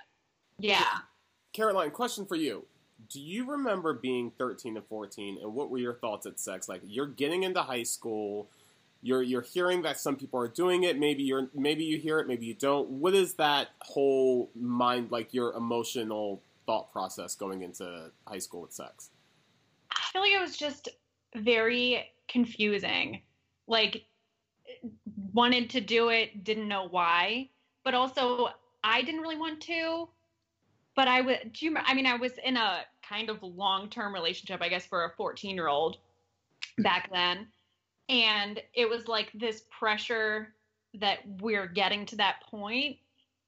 [0.59, 0.99] Yeah.
[1.53, 2.65] Caroline, question for you.
[3.11, 6.69] Do you remember being 13 and 14 and what were your thoughts at sex?
[6.69, 8.49] Like you're getting into high school,
[9.03, 12.27] you're you're hearing that some people are doing it, maybe you're maybe you hear it,
[12.27, 12.89] maybe you don't.
[12.89, 18.73] What is that whole mind like your emotional thought process going into high school with
[18.73, 19.11] sex?
[19.91, 20.89] I feel like it was just
[21.35, 23.23] very confusing.
[23.67, 24.05] Like,
[25.33, 27.49] wanted to do it, didn't know why,
[27.85, 28.49] but also
[28.85, 30.09] I didn't really want to.
[30.95, 31.53] But I would.
[31.53, 31.77] Do you?
[31.77, 35.99] I mean, I was in a kind of long-term relationship, I guess, for a 14-year-old
[36.79, 37.49] back then,
[38.09, 40.55] and it was like this pressure
[40.95, 42.97] that we're getting to that point.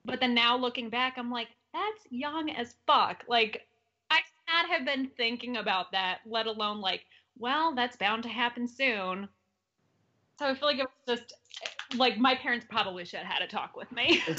[0.05, 1.49] But then now looking back, I'm like,
[1.79, 3.25] that's young as fuck.
[3.29, 3.67] Like,
[4.11, 7.05] I should not have been thinking about that, let alone like,
[7.39, 9.29] well, that's bound to happen soon.
[10.39, 11.35] So I feel like it was just
[11.97, 14.23] like my parents probably should have had a talk with me.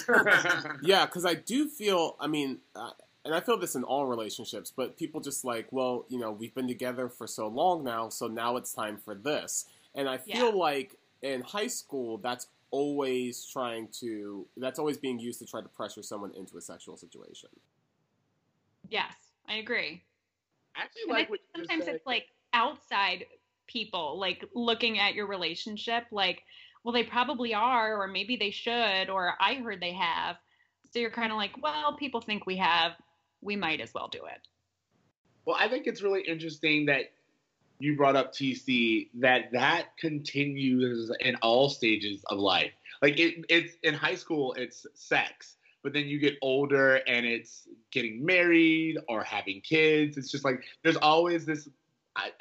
[0.81, 2.91] Yeah, because I do feel, I mean, uh,
[3.25, 6.53] and I feel this in all relationships, but people just like, well, you know, we've
[6.55, 9.65] been together for so long now, so now it's time for this.
[9.93, 10.57] And I feel Yeah.
[10.57, 15.69] like in high school, that's always trying to, that's always being used to try to
[15.69, 17.49] pressure someone into a sexual situation.
[18.89, 19.13] yes,
[19.47, 20.03] I agree.
[20.75, 23.25] Actually And I what think you just sometimes it's like outside
[23.67, 26.43] people, like looking at your relationship, like,
[26.83, 30.37] well, they probably are, or maybe they should, or I heard they have.
[30.91, 32.93] So you're kind of like, well, people think we have,
[33.41, 34.47] we might as well do it.
[35.45, 37.11] Well, I think it's really interesting that
[37.79, 42.71] you brought up TC that that continues in all stages of life.
[43.01, 47.67] Like it, it's in high school, it's sex, but then you get older and it's
[47.91, 50.17] getting married or having kids.
[50.17, 51.69] It's just like there's always this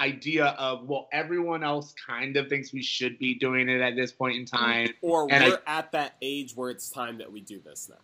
[0.01, 4.13] idea of well, everyone else kind of thinks we should be doing it at this
[4.13, 4.89] point in time.
[5.03, 7.97] Or And we're at that age where it's time that we do this now.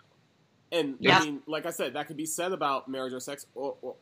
[0.71, 1.19] And Yeah.
[1.19, 3.97] I mean, like I said, that could be said about marriage or sex or, or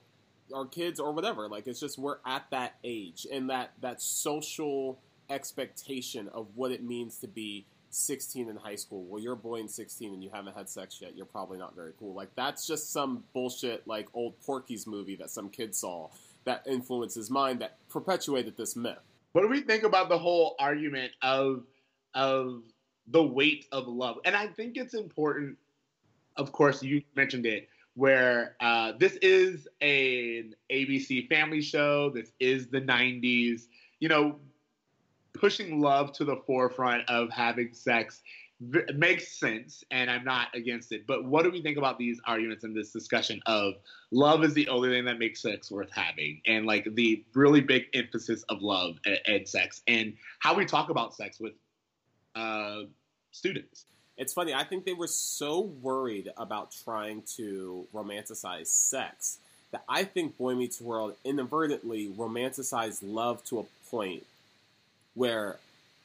[0.53, 1.49] our kids or whatever.
[1.49, 4.99] Like it's just we're at that age and that that social
[5.31, 9.05] expectation of what it means to be 16 in high school.
[9.05, 11.15] Well, you're a boy in 16 and you haven't had sex yet.
[11.15, 12.15] You're probably not very cool.
[12.15, 16.09] Like that's just some bullshit like old Porky's movie that some kid saw
[16.45, 18.99] that influenced his mind that perpetuated this myth.
[19.33, 21.65] What do we think about the whole argument of
[22.15, 22.63] of
[23.07, 24.19] the weight of love?
[24.25, 25.59] And I think it's important.
[26.37, 32.11] Of course, you mentioned it, where uh, this is an ABC family show.
[32.11, 33.63] This is the '90s.
[34.01, 34.37] You know,
[35.35, 38.23] pushing love to the forefront of having sex
[38.61, 41.07] v- makes sense, and I'm not against it.
[41.07, 43.75] But what do we think about these arguments and this discussion of
[44.11, 47.85] love is the only thing that makes sex worth having, and like the really big
[47.95, 51.53] emphasis of love and, and sex, and how we talk about sex with
[52.35, 52.83] uh,
[53.33, 53.87] students?
[54.23, 54.55] It's funny.
[54.55, 59.39] I think they were so worried about trying to romanticize sex
[59.73, 64.25] that I think Boy Meets World inadvertently romanticized love to a point
[65.15, 65.57] where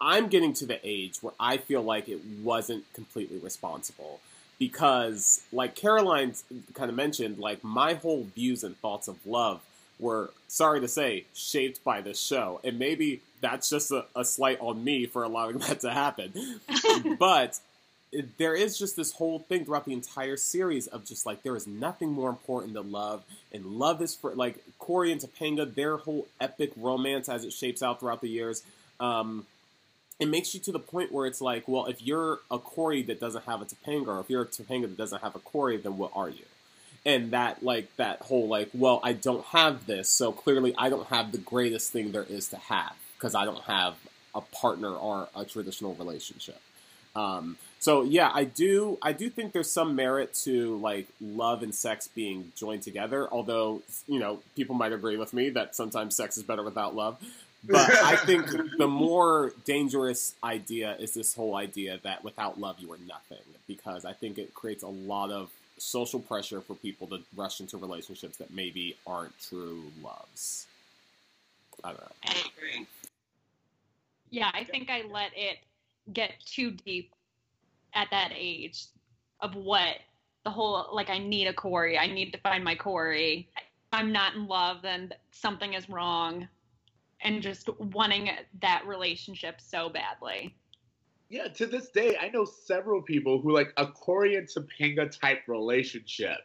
[0.02, 4.20] I'm getting to the age where I feel like it wasn't completely responsible.
[4.58, 6.34] Because, like Caroline
[6.74, 9.62] kind of mentioned, like my whole views and thoughts of love
[10.00, 12.62] were, sorry to say, shaped by this show.
[12.64, 16.60] And maybe that's just a, a slight on me for allowing that to happen.
[17.20, 17.60] but
[18.12, 21.56] it- there is just this whole thing throughout the entire series of just like there
[21.56, 25.98] is nothing more important than love, and love is for like Cory and Topanga, their
[25.98, 28.64] whole epic romance as it shapes out throughout the years.
[29.00, 29.46] Um,
[30.20, 33.20] it makes you to the point where it's like, well, if you're a Cory that
[33.20, 35.98] doesn't have a Topanga, or if you're a Topanga that doesn't have a Cory, then
[35.98, 36.46] what are you?
[37.06, 41.08] And that like that whole like, well, I don't have this, so clearly I don't
[41.08, 43.96] have the greatest thing there is to have because I don't have
[44.34, 46.60] a partner or a traditional relationship.
[47.16, 48.98] Um, so yeah, I do.
[49.02, 53.28] I do think there's some merit to like love and sex being joined together.
[53.32, 57.18] Although you know, people might agree with me that sometimes sex is better without love.
[57.64, 62.92] But I think the more dangerous idea is this whole idea that without love you
[62.94, 63.44] are nothing.
[63.68, 67.78] Because I think it creates a lot of social pressure for people to rush into
[67.78, 70.66] relationships that maybe aren't true loves.
[71.84, 72.08] I don't know.
[72.26, 72.88] I agree.
[74.30, 75.60] Yeah, I think I let it
[76.12, 77.14] get too deep
[77.98, 78.86] at that age
[79.42, 79.96] of what
[80.46, 83.50] the whole like I need a Cory, I need to find my Cory.
[83.92, 86.48] I'm not in love, then something is wrong,
[87.22, 88.30] and just wanting
[88.62, 90.56] that relationship so badly.
[91.30, 95.40] Yeah, to this day, I know several people who like a Cory and Topanga type
[95.48, 96.38] relationship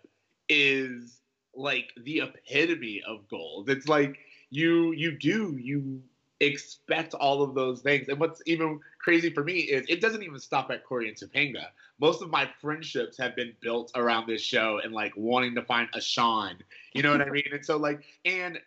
[0.48, 1.20] is
[1.54, 3.68] like the epitome of gold.
[3.70, 4.18] It's like
[4.50, 6.02] you you do you
[6.42, 8.08] expect all of those things.
[8.08, 11.66] And what's even crazy for me is it doesn't even stop at Cory and Topanga.
[12.00, 15.88] Most of my friendships have been built around this show and like wanting to find
[15.94, 16.56] a Sean.
[16.94, 17.44] You know what I mean?
[17.52, 18.58] And so like and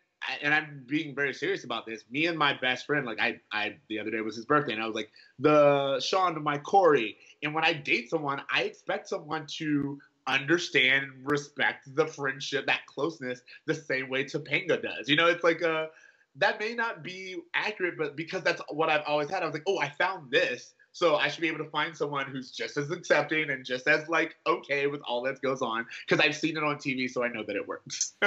[0.42, 2.04] and I'm being very serious about this.
[2.10, 4.82] Me and my best friend, like I, I the other day was his birthday, and
[4.82, 7.18] I was like the Sean to my Cory.
[7.44, 13.42] And when I date someone, I expect someone to understand respect the friendship, that closeness,
[13.66, 15.08] the same way Topanga does.
[15.08, 15.90] You know, it's like a
[16.38, 19.64] that may not be accurate, but because that's what I've always had, I was like,
[19.68, 20.74] oh, I found this.
[20.92, 24.08] So I should be able to find someone who's just as accepting and just as
[24.08, 27.28] like okay with all that goes on because I've seen it on TV, so I
[27.28, 28.14] know that it works.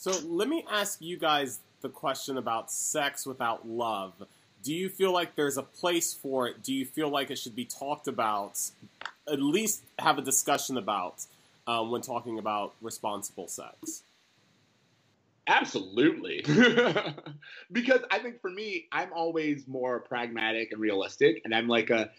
[0.00, 4.12] So let me ask you guys the question about sex without love.
[4.62, 6.62] Do you feel like there's a place for it?
[6.62, 8.60] Do you feel like it should be talked about?
[9.26, 11.26] At least have a discussion about
[11.66, 14.04] um, when talking about responsible sex.
[15.48, 16.42] Absolutely.
[17.72, 21.40] because I think for me, I'm always more pragmatic and realistic.
[21.44, 22.10] And I'm like, a,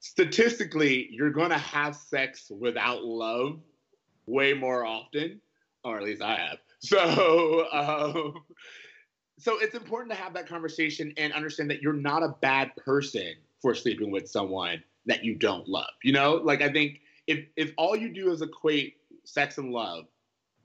[0.00, 3.60] statistically, you're going to have sex without love
[4.26, 5.40] way more often,
[5.84, 6.58] or at least I have.
[6.80, 8.34] So, um,
[9.36, 13.34] so it's important to have that conversation and understand that you're not a bad person
[13.60, 15.90] for sleeping with someone that you don't love.
[16.04, 20.04] You know, like I think if if all you do is equate sex and love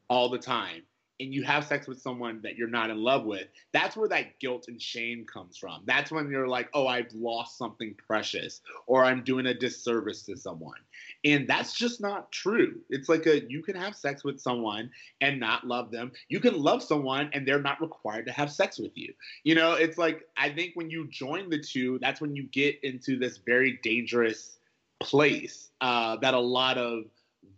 [0.07, 0.83] all the time,
[1.19, 4.39] and you have sex with someone that you're not in love with, that's where that
[4.39, 5.83] guilt and shame comes from.
[5.85, 10.35] That's when you're like, oh, I've lost something precious, or I'm doing a disservice to
[10.35, 10.79] someone.
[11.23, 12.81] And that's just not true.
[12.89, 14.89] It's like a you can have sex with someone
[15.21, 16.11] and not love them.
[16.29, 19.13] You can love someone and they're not required to have sex with you.
[19.43, 22.79] You know, it's like I think when you join the two, that's when you get
[22.83, 24.57] into this very dangerous
[24.99, 27.05] place uh, that a lot of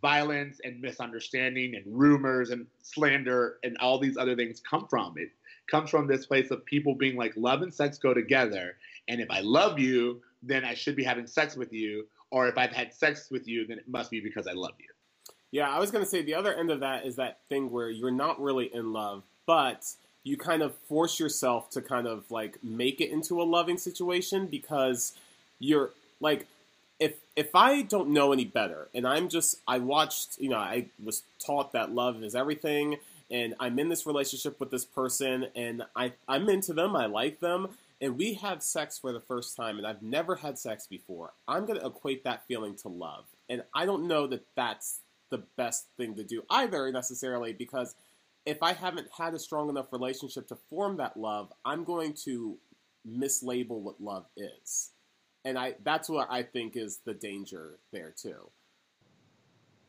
[0.00, 5.14] violence and misunderstanding and rumors and slander and all these other things come from.
[5.16, 5.30] It
[5.70, 8.76] comes from this place of people being like, love and sex go together.
[9.08, 12.06] And if I love you, then I should be having sex with you.
[12.30, 14.88] Or if I've had sex with you, then it must be because I love you.
[15.50, 17.88] Yeah, I was going to say the other end of that is that thing where
[17.88, 19.86] you're not really in love, but
[20.24, 24.48] you kind of force yourself to kind of like make it into a loving situation
[24.48, 25.16] because
[25.60, 26.46] you're like
[26.98, 30.86] if if I don't know any better and I'm just I watched, you know, I
[31.02, 32.96] was taught that love is everything
[33.30, 37.40] and I'm in this relationship with this person and I I'm into them, I like
[37.40, 37.68] them
[38.00, 41.32] and we have sex for the first time and I've never had sex before.
[41.46, 43.24] I'm to equate that feeling to love.
[43.48, 47.94] And I don't know that that's the best thing to do either necessarily because
[48.44, 52.56] if I haven't had a strong enough relationship to form that love, I'm going to
[53.06, 54.92] mislabel what love is.
[55.46, 58.50] And I that's what I think is the danger there too.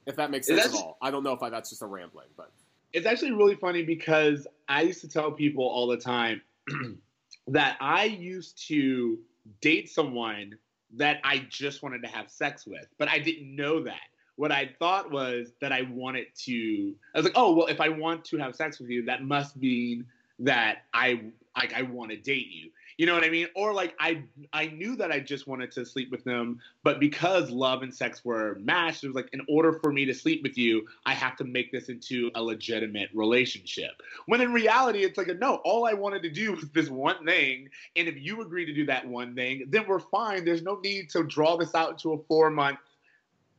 [0.06, 0.98] If that makes sense at all.
[1.02, 2.52] I don't know if I, that's just a rambling, but
[2.93, 6.41] it's actually really funny because I used to tell people all the time
[7.48, 9.17] that I used to
[9.60, 10.58] date someone
[10.96, 14.00] that I just wanted to have sex with, but I didn't know that.
[14.36, 16.93] What I thought was that I wanted to.
[17.15, 19.58] I was like, oh well, if I want to have sex with you, that must
[19.58, 20.06] mean
[20.38, 21.22] that I
[21.58, 22.70] like I want to date you.
[22.97, 23.47] You know what I mean?
[23.55, 27.51] Or like I I knew that I just wanted to sleep with them, but because
[27.51, 30.57] love and sex were matched, it was like in order for me to sleep with
[30.57, 33.91] you, I have to make this into a legitimate relationship.
[34.25, 35.55] When in reality, it's like a no.
[35.63, 38.86] All I wanted to do was this one thing, and if you agree to do
[38.88, 40.43] that one thing, then we're fine.
[40.43, 42.79] There's no need to draw this out into a four month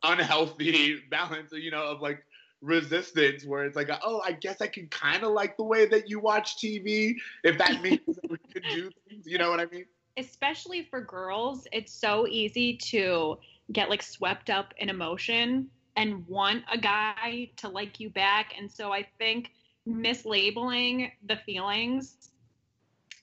[0.02, 2.24] unhealthy balance, you know, of like
[2.60, 6.08] resistance where it's like, oh, I guess I can kind of like the way that
[6.08, 8.17] you watch TV if that means
[8.60, 9.26] could do things.
[9.26, 9.86] You know what I mean?
[10.18, 13.38] especially for girls, it's so easy to
[13.72, 18.52] get like swept up in emotion and want a guy to like you back.
[18.58, 19.52] And so I think
[19.88, 22.30] mislabeling the feelings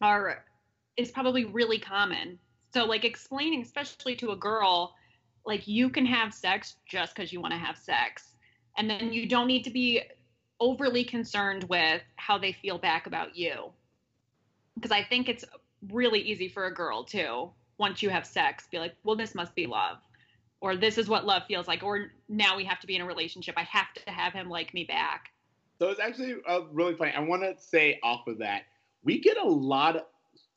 [0.01, 0.45] are
[0.97, 2.39] is probably really common.
[2.73, 4.95] So like explaining especially to a girl
[5.45, 8.35] like you can have sex just cuz you want to have sex.
[8.77, 10.01] And then you don't need to be
[10.59, 13.73] overly concerned with how they feel back about you.
[14.75, 15.45] Because I think it's
[15.91, 19.53] really easy for a girl too once you have sex be like well this must
[19.55, 19.97] be love
[20.61, 23.05] or this is what love feels like or now we have to be in a
[23.05, 25.31] relationship i have to have him like me back
[25.79, 27.11] So it's actually uh, really funny.
[27.11, 28.63] I want to say off of that,
[29.03, 30.03] we get a lot of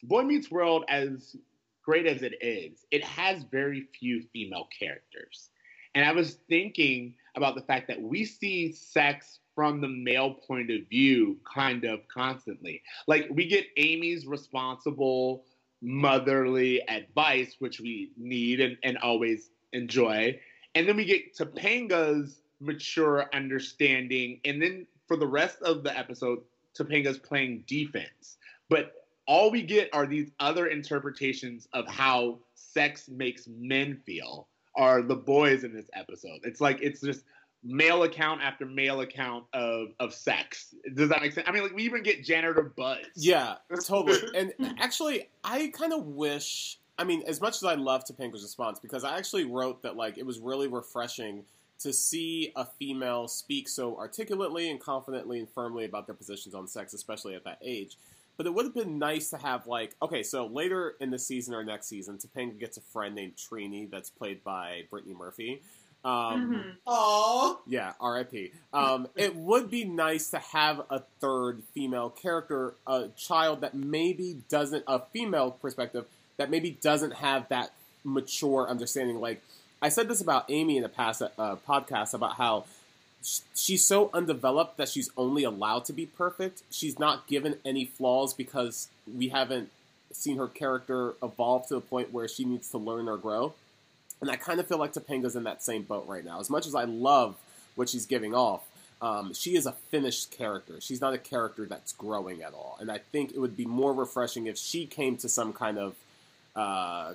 [0.04, 1.36] Boy Meets World, as
[1.84, 5.50] great as it is, it has very few female characters.
[5.94, 10.70] And I was thinking about the fact that we see sex from the male point
[10.70, 12.80] of view kind of constantly.
[13.06, 15.44] Like we get Amy's responsible
[15.82, 20.38] motherly advice, which we need and, and always enjoy.
[20.74, 24.40] And then we get Topanga's mature understanding.
[24.44, 26.40] And then for the rest of the episode,
[26.74, 28.38] Topanga's playing defense.
[28.68, 28.92] But
[29.26, 34.48] all we get are these other interpretations of how sex makes men feel
[34.78, 36.40] are the boys in this episode.
[36.44, 37.24] It's like it's just
[37.64, 40.74] male account after male account of of sex.
[40.94, 41.46] Does that make sense?
[41.46, 43.04] I mean, like we even get janitor Buzz.
[43.16, 44.20] Yeah, totally.
[44.34, 46.78] and actually, I kind of wish.
[46.96, 50.16] I mean, as much as I love Topanga's response, because I actually wrote that like
[50.16, 51.44] it was really refreshing
[51.80, 56.66] to see a female speak so articulately and confidently and firmly about their positions on
[56.66, 57.96] sex, especially at that age.
[58.38, 61.54] But it would have been nice to have like okay, so later in the season
[61.54, 65.60] or next season, Topanga gets a friend named Trini that's played by Brittany Murphy.
[66.04, 67.58] Um, Aww.
[67.66, 68.52] yeah, R.I.P.
[68.72, 74.40] Um, it would be nice to have a third female character, a child that maybe
[74.48, 77.72] doesn't, a female perspective that maybe doesn't have that
[78.04, 79.20] mature understanding.
[79.20, 79.42] Like
[79.82, 82.77] I said this about Amy in a past uh, podcast about how sh-
[83.54, 86.62] she's so undeveloped that she's only allowed to be perfect.
[86.70, 89.70] She's not given any flaws because we haven't
[90.12, 93.54] seen her character evolve to the point where she needs to learn or grow.
[94.20, 96.40] And I kind of feel like Topanga's in that same boat right now.
[96.40, 97.36] As much as I love
[97.76, 98.62] what she's giving off,
[99.00, 100.80] um, she is a finished character.
[100.80, 102.76] She's not a character that's growing at all.
[102.80, 105.94] And I think it would be more refreshing if she came to some kind of
[106.56, 107.14] uh,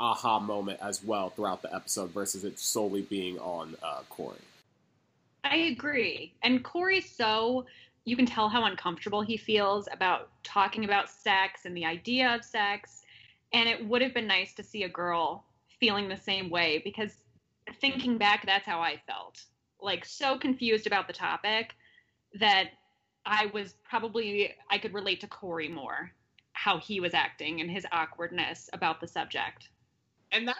[0.00, 4.38] aha moment as well throughout the episode versus it solely being on uh, Cory.
[5.50, 6.34] I agree.
[6.42, 7.66] And Cory's so
[8.04, 12.44] you can tell how uncomfortable he feels about talking about sex and the idea of
[12.44, 13.02] sex.
[13.52, 15.44] And it would have been nice to see a girl
[15.80, 17.12] feeling the same way because
[17.80, 19.44] thinking back, that's how I felt.
[19.80, 21.74] Like so confused about the topic
[22.38, 22.70] that
[23.24, 26.12] I was probably I could relate to Cory more,
[26.52, 29.68] how he was acting and his awkwardness about the subject.
[30.32, 30.58] And that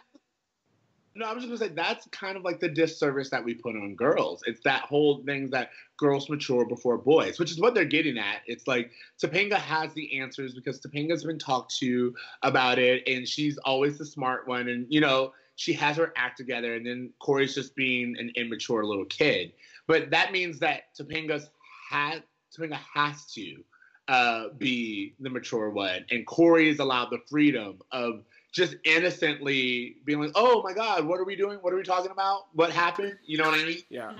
[1.18, 3.74] no, I was just gonna say that's kind of like the disservice that we put
[3.74, 4.42] on girls.
[4.46, 8.42] It's that whole thing that girls mature before boys, which is what they're getting at.
[8.46, 8.92] It's like
[9.22, 14.06] Topanga has the answers because Topanga's been talked to about it, and she's always the
[14.06, 18.16] smart one, and you know she has her act together, and then Cory's just being
[18.18, 19.52] an immature little kid.
[19.88, 21.50] But that means that Topanga's
[21.90, 22.22] had
[22.56, 23.64] Topanga has to
[24.06, 28.24] uh, be the mature one, and Cory is allowed the freedom of
[28.58, 31.58] just innocently being like, "Oh my God, what are we doing?
[31.62, 32.46] What are we talking about?
[32.52, 33.78] What happened?" You know what I mean?
[33.88, 34.12] Yeah.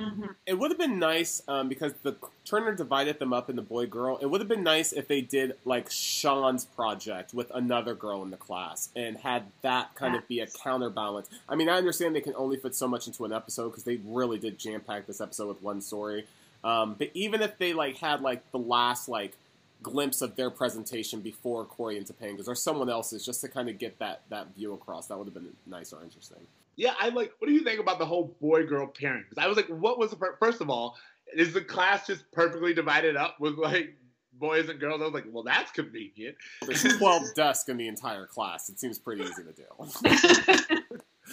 [0.46, 2.16] It would have been nice um, because the
[2.46, 4.16] Turner divided them up into boy girl.
[4.22, 8.30] It would have been nice if they did like Sean's project with another girl in
[8.30, 11.28] the class and had that kind of be a counterbalance.
[11.48, 13.96] I mean, I understand they can only fit so much into an episode because they
[14.06, 16.26] really did jam pack this episode with one story.
[16.64, 19.36] Um, but even if they like had like the last like
[19.82, 23.78] glimpse of their presentation before Cory and Topanga's or someone else's, just to kind of
[23.78, 26.46] get that that view across, that would have been nice or interesting.
[26.76, 27.32] Yeah, I like.
[27.38, 29.24] What do you think about the whole boy girl pairing?
[29.28, 30.96] Because I was like, what was the per- first of all?
[31.34, 33.96] Is the class just perfectly divided up with like
[34.34, 35.00] boys and girls?
[35.02, 36.36] I was like, well, that's convenient.
[36.62, 38.68] There's 12 desks in the entire class.
[38.68, 40.74] It seems pretty easy to do.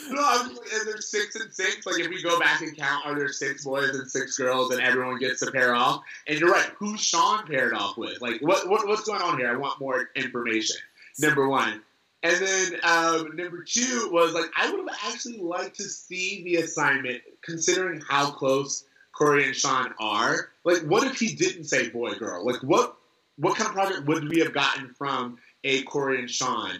[0.10, 1.86] No, I'm like, and there's six and six.
[1.86, 4.82] Like if we go back and count, are there six boys and six girls, and
[4.82, 6.04] everyone gets to pair off?
[6.28, 6.70] And you're right.
[6.78, 8.22] Who's Shawn paired off with?
[8.22, 9.52] Like what, what what's going on here?
[9.52, 10.78] I want more information.
[11.20, 11.82] Number one.
[12.24, 16.56] And then um, number two was like I would have actually liked to see the
[16.58, 20.50] assignment, considering how close Cory and Shawn are.
[20.64, 22.46] Like, what if he didn't say boy girl?
[22.46, 22.98] Like, what
[23.38, 26.80] what kind of project would we have gotten from a Cory and Shawn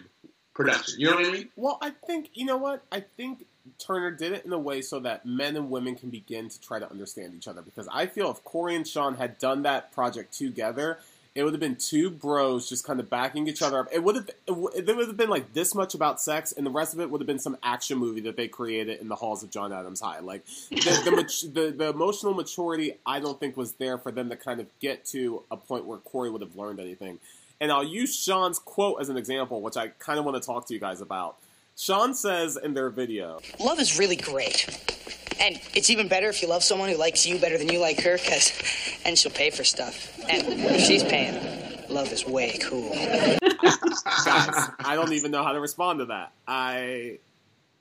[0.56, 1.00] production?
[1.00, 1.48] You know what I mean?
[1.56, 3.46] Well, I think you know what I think.
[3.84, 6.78] Turner did it in a way so that men and women can begin to try
[6.78, 7.62] to understand each other.
[7.62, 11.00] Because I feel if Cory and Shawn had done that project together,
[11.36, 13.88] it would have been two bros just kind of backing each other up.
[13.92, 16.64] It would have it w- there would have been like this much about sex, and
[16.64, 19.16] the rest of it would have been some action movie that they created in the
[19.16, 20.20] halls of John Adams High.
[20.20, 24.30] Like the the, mat- the the emotional maturity, I don't think was there for them
[24.30, 27.18] to kind of get to a point where Cory would have learned anything.
[27.60, 30.66] And I'll use Shawn's quote as an example, which I kind of want to talk
[30.68, 31.36] to you guys about.
[31.76, 34.66] Shawn says in their video, Love is really great.
[35.40, 38.00] And it's even better if you love someone who likes you better than you like
[38.00, 38.52] her, because,
[39.04, 40.18] and she'll pay for stuff.
[40.28, 41.34] And if she's paying,
[41.90, 42.90] love is way cool.
[44.24, 46.32] guys, I don't even know how to respond to that.
[46.48, 47.18] I,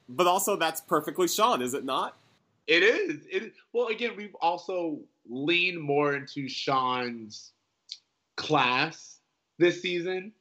[0.09, 2.17] but also that's perfectly Shawn, is it not?
[2.67, 3.21] It is.
[3.29, 4.11] It well again.
[4.17, 4.99] We've also
[5.29, 7.51] leaned more into Shawn's
[8.35, 9.14] class
[9.57, 10.31] this season.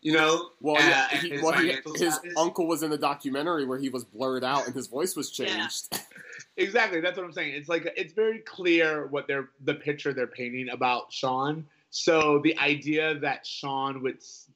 [0.00, 3.64] You know, Well, uh, yeah, he, his well he, his uncle was in the documentary
[3.64, 5.88] where he was blurred out and his voice was changed.
[6.56, 7.00] Exactly.
[7.00, 7.54] That's what I'm saying.
[7.54, 11.64] It's like it's very clear what they're the picture they're painting about Shawn.
[11.90, 14.48] So the idea that Shawn would s-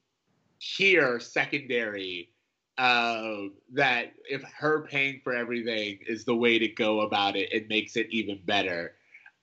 [0.59, 2.31] hear secondary
[2.79, 7.69] uh, that if her paying for everything is the way to go about it, it
[7.69, 8.95] makes it even better.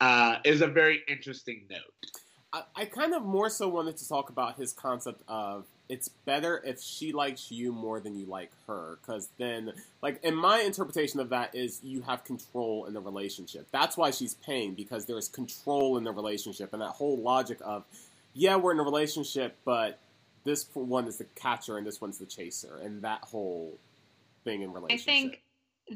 [0.02, 2.19] Uh, is a very interesting note.
[2.54, 6.62] I, I kind of more so wanted to talk about his concept of it's better
[6.64, 9.00] if she likes you more than you like her.
[9.02, 13.68] Because then like in my interpretation of that is you have control in the relationship.
[13.72, 17.84] That's why she's paying because there's control in the relationship and that whole logic of
[18.36, 19.98] yeah we're in a relationship but
[20.44, 23.74] this one is the catcher and this one's the chaser and that whole
[24.44, 25.10] thing in relationship.
[25.10, 25.42] I think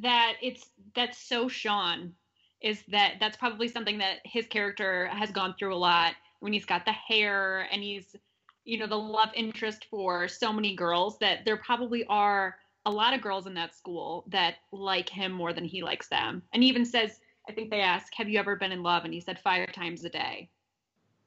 [0.02, 2.14] that it's that's so Shawn
[2.62, 6.14] is that that's probably something that his character has gone through a lot
[6.44, 8.18] when he's got the hair and he's
[8.66, 13.14] you know the love interest for so many girls that there probably are a lot
[13.14, 16.42] of girls in that school that like him more than he likes them.
[16.52, 17.18] And he even says
[17.48, 19.06] i think they ask have you ever been in love?
[19.06, 20.50] And he said five times a day.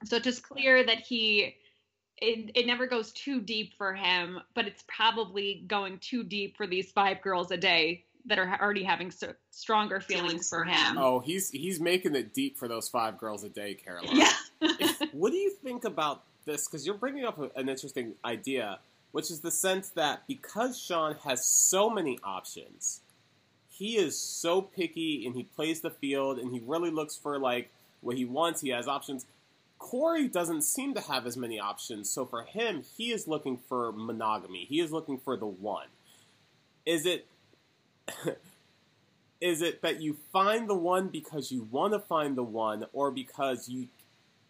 [0.04, 1.56] So it's just clear that he
[2.18, 6.66] it, it never goes too deep for him but it's probably going too deep for
[6.66, 10.98] these five girls a day that are already having so, stronger feelings for him.
[10.98, 14.18] Oh he's he's making it deep for those five girls a day caroline.
[14.18, 14.32] Yeah
[15.12, 16.66] what do you think about this?
[16.66, 18.78] Because you're bringing up an interesting idea,
[19.12, 23.00] which is the sense that because Shawn has so many options,
[23.68, 27.70] he is so picky and he plays the field and he really looks for like
[28.00, 28.62] what he wants.
[28.62, 29.26] He has options.
[29.78, 33.92] Cory doesn't seem to have as many options, so for him, he is looking for
[33.92, 34.64] monogamy.
[34.64, 35.88] He is looking for the one.
[36.86, 37.26] Is it
[39.40, 43.10] is it that you find the one because you want to find the one, or
[43.10, 43.88] because you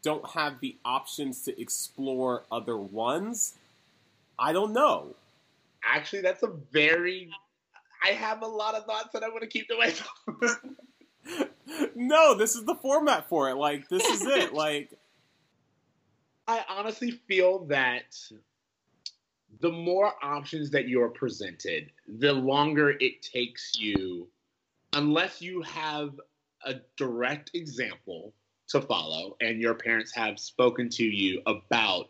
[0.07, 3.55] don't have the options to explore other ones?
[4.39, 5.17] I don't know.
[5.85, 7.29] Actually, that's a very.
[8.05, 10.11] I have a lot of thoughts that I want to keep to myself.
[11.97, 13.57] No, this is the format for it.
[13.57, 14.55] Like this is it.
[14.67, 14.91] Like
[16.47, 18.17] I honestly feel that
[19.61, 24.29] the more options that you're presented, the longer it takes you,
[24.93, 26.13] unless you have
[26.65, 28.33] a direct example
[28.69, 32.09] to follow and your parents have spoken to you about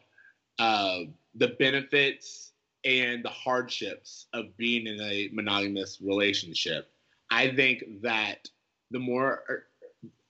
[0.59, 1.01] uh,
[1.35, 2.53] the benefits
[2.85, 6.91] and the hardships of being in a monogamous relationship.
[7.31, 8.49] I think that
[8.91, 9.67] the more er,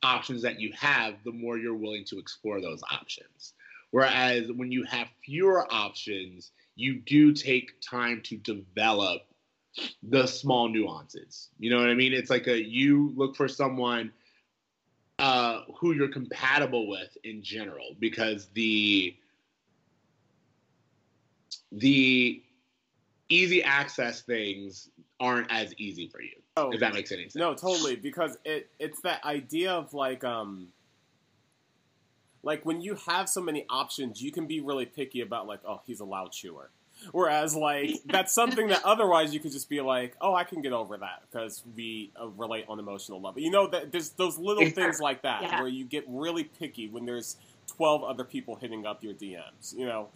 [0.03, 3.55] options that you have, the more you're willing to explore those options.
[3.91, 9.23] Whereas when you have fewer options, you do take time to develop
[10.03, 11.51] the small nuances.
[11.59, 12.13] You know what I mean?
[12.13, 14.13] It's like a you look for someone
[15.19, 19.17] uh, who you're compatible with in general because the
[21.73, 22.43] the
[23.29, 26.37] easy access things aren't as easy for you.
[26.59, 26.71] Oh.
[26.71, 27.35] if that makes any sense.
[27.35, 30.69] no, totally because it it's that idea of like um
[32.43, 35.81] like when you have so many options, you can be really picky about like oh
[35.87, 36.71] he's a loud chewer.
[37.13, 40.73] Whereas, like, that's something that otherwise you could just be like, oh, I can get
[40.73, 43.41] over that because we uh, relate on emotional level.
[43.41, 45.61] You know, that there's those little things like that Yeah.
[45.61, 47.37] where you get really picky when there's
[47.69, 50.09] 12 other people hitting up your DMs, you know?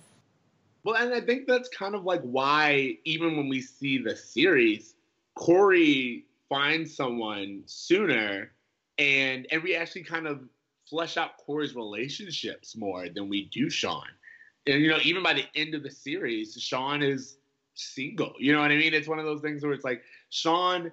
[0.85, 4.95] Well, and I think that's kind of like why, even when we see the series,
[5.35, 8.51] Cory finds someone sooner,
[8.99, 10.41] and and we actually kind of
[10.89, 14.09] flesh out Cory's relationships more than we do Shawn.
[14.67, 17.37] And you know, even by the end of the series, Shawn is
[17.75, 18.35] single.
[18.39, 18.95] You know what I mean?
[18.95, 20.91] It's one of those things where it's like Shawn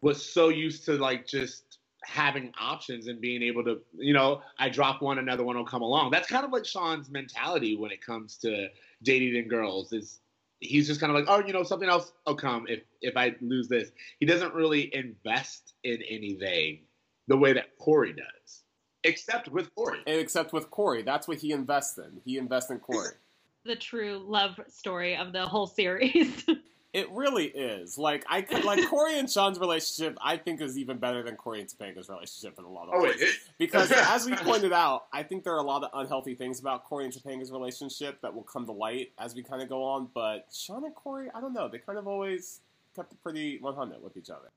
[0.00, 4.68] was so used to like just having options and being able to, you know, I
[4.68, 6.10] drop one, another one will come along.
[6.10, 8.68] That's kind of like Shawn's mentality when it comes to
[9.02, 9.92] dating and girls.
[9.92, 10.20] Is
[10.60, 13.34] he's just kind of like, oh, you know, something else will come if if I
[13.40, 13.90] lose this.
[14.20, 16.80] He doesn't really invest in anything
[17.26, 18.62] the way that Cory does,
[19.04, 19.98] except with Cory.
[20.06, 22.20] And except with Cory, that's what he invests in.
[22.24, 23.10] He invests in Cory.
[23.64, 26.44] the true love story of the whole series.
[26.94, 27.98] It really is.
[27.98, 30.16] Like I could, like Cory and Shawn's relationship.
[30.24, 33.02] I think is even better than Cory and Topanga's relationship in a lot of Oh,
[33.02, 33.20] ways.
[33.20, 36.60] it- because as we pointed out, I think there are a lot of unhealthy things
[36.60, 39.84] about Cory and Topanga's relationship that will come to light as we kind of go
[39.84, 40.08] on.
[40.14, 41.68] But Shawn and Cory, I don't know.
[41.68, 42.60] They kind of always
[42.96, 44.48] kept it pretty 100 with each other.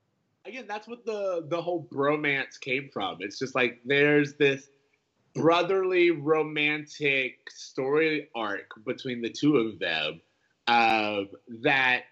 [0.45, 3.17] Again, that's what the the whole bromance came from.
[3.19, 4.69] It's just like there's this
[5.33, 10.21] brotherly romantic story arc between the two of them
[10.67, 11.21] uh,
[11.63, 12.05] that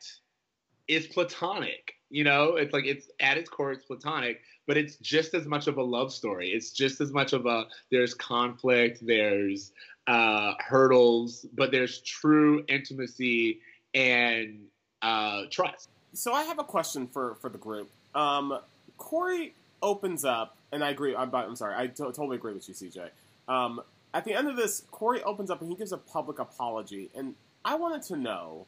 [0.88, 1.94] is platonic.
[2.10, 5.68] You know, it's like it's at its core, it's platonic, but it's just as much
[5.68, 6.50] of a love story.
[6.50, 9.72] It's just as much of a there's conflict, there's
[10.08, 13.60] uh, hurdles, but there's true intimacy
[13.94, 14.62] and
[15.04, 15.90] uh, trust.
[16.14, 17.92] So I have a question for for the group.
[18.16, 18.60] Um,
[18.98, 21.16] Cory opens up, and I agree.
[21.16, 21.76] I'm, I'm sorry.
[21.76, 23.10] I totally agree with you, CJ.
[23.48, 23.82] Um,
[24.14, 27.36] at the end of this, Cory opens up and he gives a public apology, and
[27.64, 28.66] I wanted to know: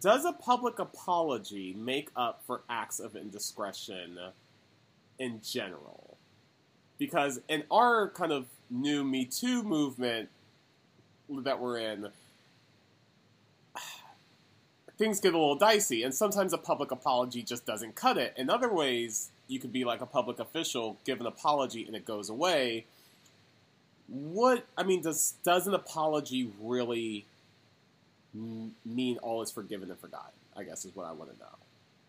[0.00, 4.18] Does a public apology make up for acts of indiscretion
[5.18, 6.16] in general?
[6.98, 10.30] Because in our kind of new Me Too movement,
[11.28, 12.08] that we're in,
[14.98, 18.34] things get a little dicey, and sometimes a public apology just doesn't cut it.
[18.36, 22.04] In other ways, you could be like a public official, give an apology, and it
[22.04, 22.84] goes away.
[24.08, 27.24] What I mean, does does an apology really
[28.34, 30.32] m- mean all is forgiven and forgotten?
[30.56, 31.56] I guess is what I want to know.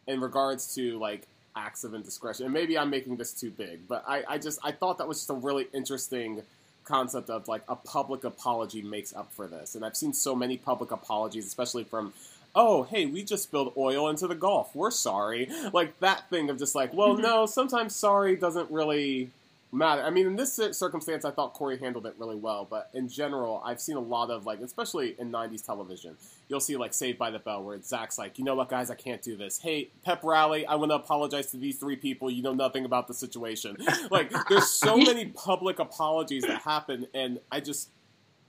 [0.08, 4.04] In regards to like acts of indiscretion, and maybe I'm making this too big, but
[4.08, 6.42] I, I just I thought that was just a really interesting
[6.90, 9.76] concept of like a public apology makes up for this.
[9.76, 12.14] And I've seen so many public apologies, especially from,
[12.56, 14.76] oh, hey, we just spilled oil into the Gulf.
[14.76, 15.50] We're sorry.
[15.74, 17.22] Like that thing of just like, well, mm-hmm.
[17.22, 19.30] no, sometimes sorry doesn't really
[19.72, 20.02] matter.
[20.02, 22.66] I mean, in this circumstance, I thought Cory handled it really well.
[22.70, 26.16] But in general, I've seen a lot of like, especially in '90s television,
[26.48, 28.96] you'll see like Saved by the Bell, where Zack's like, you know what, guys, I
[28.96, 29.60] can't do this.
[29.60, 32.30] Hey, pep rally, I want to apologize to these three people.
[32.30, 33.78] You know nothing about the situation.
[34.12, 37.90] like, there's so many public apologies that happen, and I just,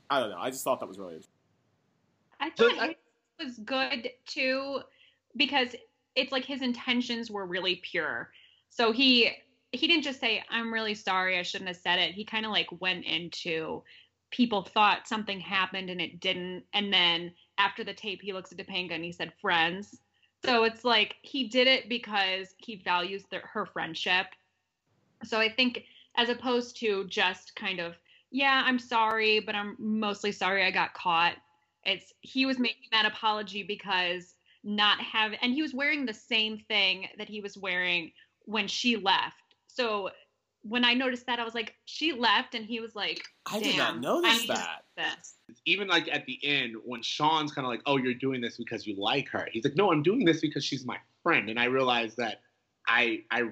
[0.09, 0.39] I don't know.
[0.39, 1.15] I just thought that was really.
[1.15, 1.33] interesting.
[2.41, 2.99] I thought it
[3.43, 4.81] was good too
[5.37, 5.75] because
[6.15, 8.31] it's like his intentions were really pure.
[8.69, 9.31] So he
[9.73, 12.13] he didn't just say I'm really sorry, I shouldn't have said it.
[12.13, 13.83] He kind of like went into
[14.31, 18.59] people thought something happened and it didn't and then after the tape he looks at
[18.59, 20.01] Topanga and he said friends.
[20.45, 24.27] So it's like he did it because he values their, her friendship.
[25.25, 25.85] So I think
[26.17, 27.95] as opposed to just kind of
[28.33, 31.35] yeah, I'm sorry, but I'm mostly sorry I got caught.
[31.85, 36.59] It's he was making that apology because not have and he was wearing the same
[36.69, 38.13] thing that he was wearing
[38.45, 39.35] when she left.
[39.67, 40.11] So
[40.63, 43.77] when I noticed that, I was like, she left, and he was like, I did
[43.77, 45.35] not "Damn, notice I that." This.
[45.65, 48.87] even like at the end when Shawn's kind of like, "Oh, you're doing this because
[48.87, 51.65] you like her." He's like, "No, I'm doing this because she's my friend." And I
[51.65, 52.43] realized that
[52.87, 53.45] I I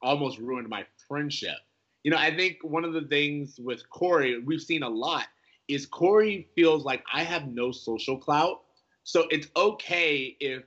[0.00, 1.56] almost ruined my friendship.
[2.04, 5.26] You know, I think one of the things with Cory we've seen a lot
[5.68, 8.62] is Cory feels like I have no social clout,
[9.04, 10.64] so it's okay if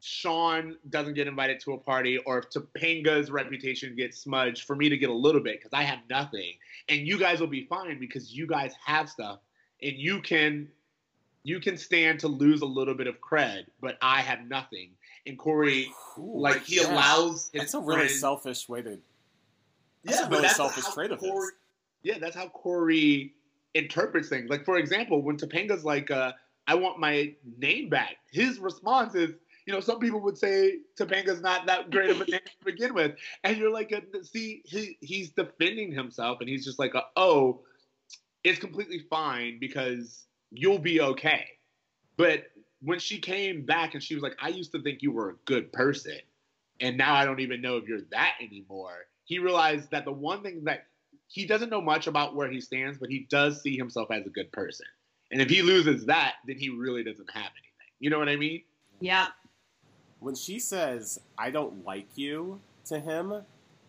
[0.00, 4.88] Shawn doesn't get invited to a party or if Topanga's reputation gets smudged for me
[4.88, 6.54] to get a little bit because I have nothing.
[6.88, 9.38] And you guys will be fine because you guys have stuff
[9.80, 10.68] and you can
[11.44, 14.90] you can stand to lose a little bit of cred, but I have nothing.
[15.26, 16.92] And Cory, like he Yeah.
[16.94, 18.98] allows That's a really friends- selfish way to.
[20.04, 21.52] That's yeah, a really selfish trait of his.
[22.02, 23.34] Yeah, that's how Cory
[23.74, 24.50] interprets things.
[24.50, 26.32] Like for example, when Topanga's like, uh,
[26.66, 29.30] "I want my name back," his response is,
[29.66, 32.94] you know, some people would say Topanga's not that great of a name to begin
[32.94, 37.02] with, and you're like, uh, see, he he's defending himself, and he's just like, uh,
[37.16, 37.62] "Oh,
[38.44, 41.46] it's completely fine because you'll be okay."
[42.16, 42.44] But
[42.80, 45.36] when she came back and she was like, "I used to think you were a
[45.46, 46.18] good person."
[46.82, 49.06] and now I don't even know if you're that anymore.
[49.24, 50.86] He realized that the one thing that
[51.32, 54.28] he doesn't know much about where he stands, but he does see himself as a
[54.28, 54.84] good person.
[55.30, 57.92] And if he loses that, then he really doesn't have anything.
[58.00, 58.62] You know what I mean?
[59.00, 59.28] Yeah.
[60.20, 63.42] When she says, I don't like you to him,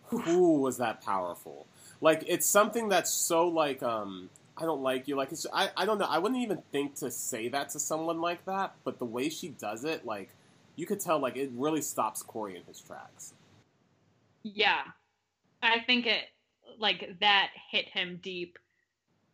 [0.03, 1.67] who was that powerful?
[1.99, 5.17] Like, it's something that's so, like, um, I don't like you.
[5.17, 6.07] Like, it's, I, I don't know.
[6.09, 9.49] I wouldn't even think to say that to someone like that, but the way she
[9.49, 10.29] does it, like,
[10.77, 13.33] you could tell, like, it really stops Cory in his tracks.
[14.43, 14.83] Yeah.
[15.61, 16.23] I think it
[16.79, 18.57] like that hit him deep.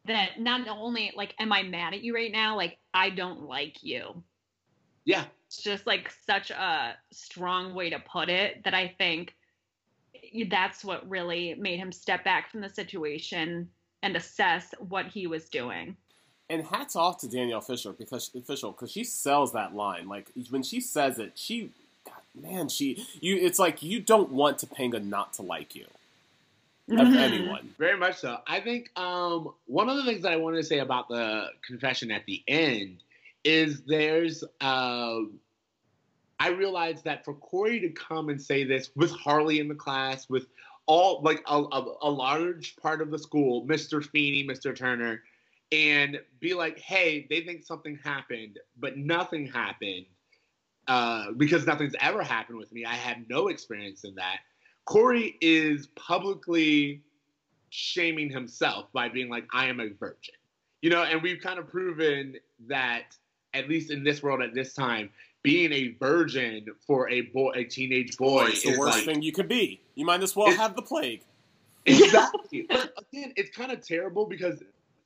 [0.06, 3.84] That not only like am I mad at you right now, like I don't like
[3.84, 4.24] you.
[5.06, 5.26] Yeah.
[5.48, 9.36] It's just like such a strong way to put it that I think
[10.50, 13.70] that's what really made him step back from the situation
[14.04, 15.96] and assess what he was doing.
[16.50, 20.08] And hats off to Danielle Fishel because Fishel because she sells that line.
[20.08, 21.72] Like when she says it, she,
[22.06, 23.36] God, man, she you.
[23.36, 25.86] It's like you don't want Topanga not to like you,
[26.92, 27.74] of anyone.
[27.78, 28.38] Very much so.
[28.48, 32.12] I think um, one of the things that I wanted to say about the confession
[32.12, 33.04] at the end
[33.44, 34.44] is there's.
[34.62, 35.20] Uh,
[36.42, 40.30] I realized that for Cory to come and say this with Harley in the class,
[40.30, 40.48] with
[40.86, 44.04] all like a, a, a large part of the school, Mr.
[44.04, 44.76] Feeney, Mr.
[44.76, 45.22] Turner,
[45.72, 50.06] and be like, hey, they think something happened, but nothing happened
[50.88, 52.86] uh, because nothing's ever happened with me.
[52.86, 54.40] I had no experience in that.
[54.86, 57.02] Cory is publicly
[57.70, 60.36] shaming himself by being like, I am a virgin.
[60.82, 62.36] You know, and we've kind of proven
[62.68, 63.16] that,
[63.54, 65.10] at least in this world at this time,
[65.44, 69.22] being a virgin for a boy, a teenage boy, it's the is worst like, thing
[69.22, 69.82] you could be.
[69.96, 71.22] You might as well have the plague.
[71.86, 72.66] Exactly.
[72.70, 74.62] but again, it's kind of terrible because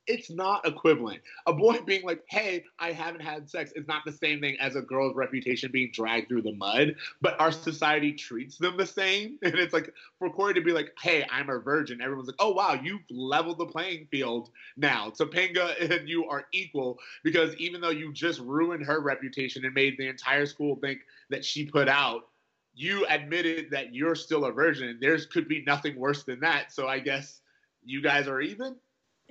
[0.07, 1.21] it's not equivalent.
[1.47, 4.75] A boy being like, "Hey, I haven't had sex," is not the same thing as
[4.75, 6.95] a girl's reputation being dragged through the mud.
[7.21, 10.93] But our society treats them the same, and it's like for Cory to be like,
[11.01, 15.09] "Hey, I'm a virgin," everyone's like, "Oh wow, you've leveled the playing field now.
[15.09, 19.97] Topanga and you are equal because even though you just ruined her reputation and made
[19.97, 20.99] the entire school think
[21.29, 22.29] that she put out."
[22.75, 24.97] You admitted that you're still a virgin.
[24.99, 26.71] There's could be nothing worse than that.
[26.71, 27.39] So I guess
[27.85, 28.77] you guys are even.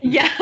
[0.03, 0.37] Yeah.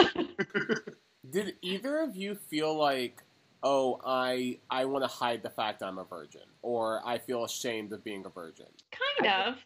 [1.30, 3.22] Did either of you feel like,
[3.62, 7.92] oh, I I want to hide the fact I'm a virgin, or I feel ashamed
[7.92, 8.66] of being a virgin?
[8.90, 9.56] kind of.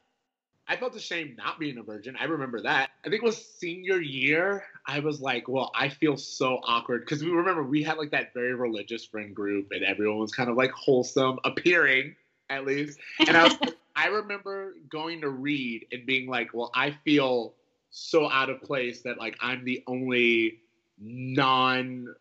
[0.66, 2.16] I felt ashamed not being a virgin.
[2.18, 2.90] I remember that.
[3.04, 4.64] I think it was senior year.
[4.86, 8.32] I was like, well, I feel so awkward because we remember we had like that
[8.32, 12.16] very religious friend group, and everyone was kind of like wholesome, appearing
[12.50, 12.98] at least.
[13.26, 13.56] And I was,
[13.96, 17.54] I remember going to read and being like, well, I feel
[17.96, 20.58] so out of place that like I'm the only
[20.98, 22.14] non-virgin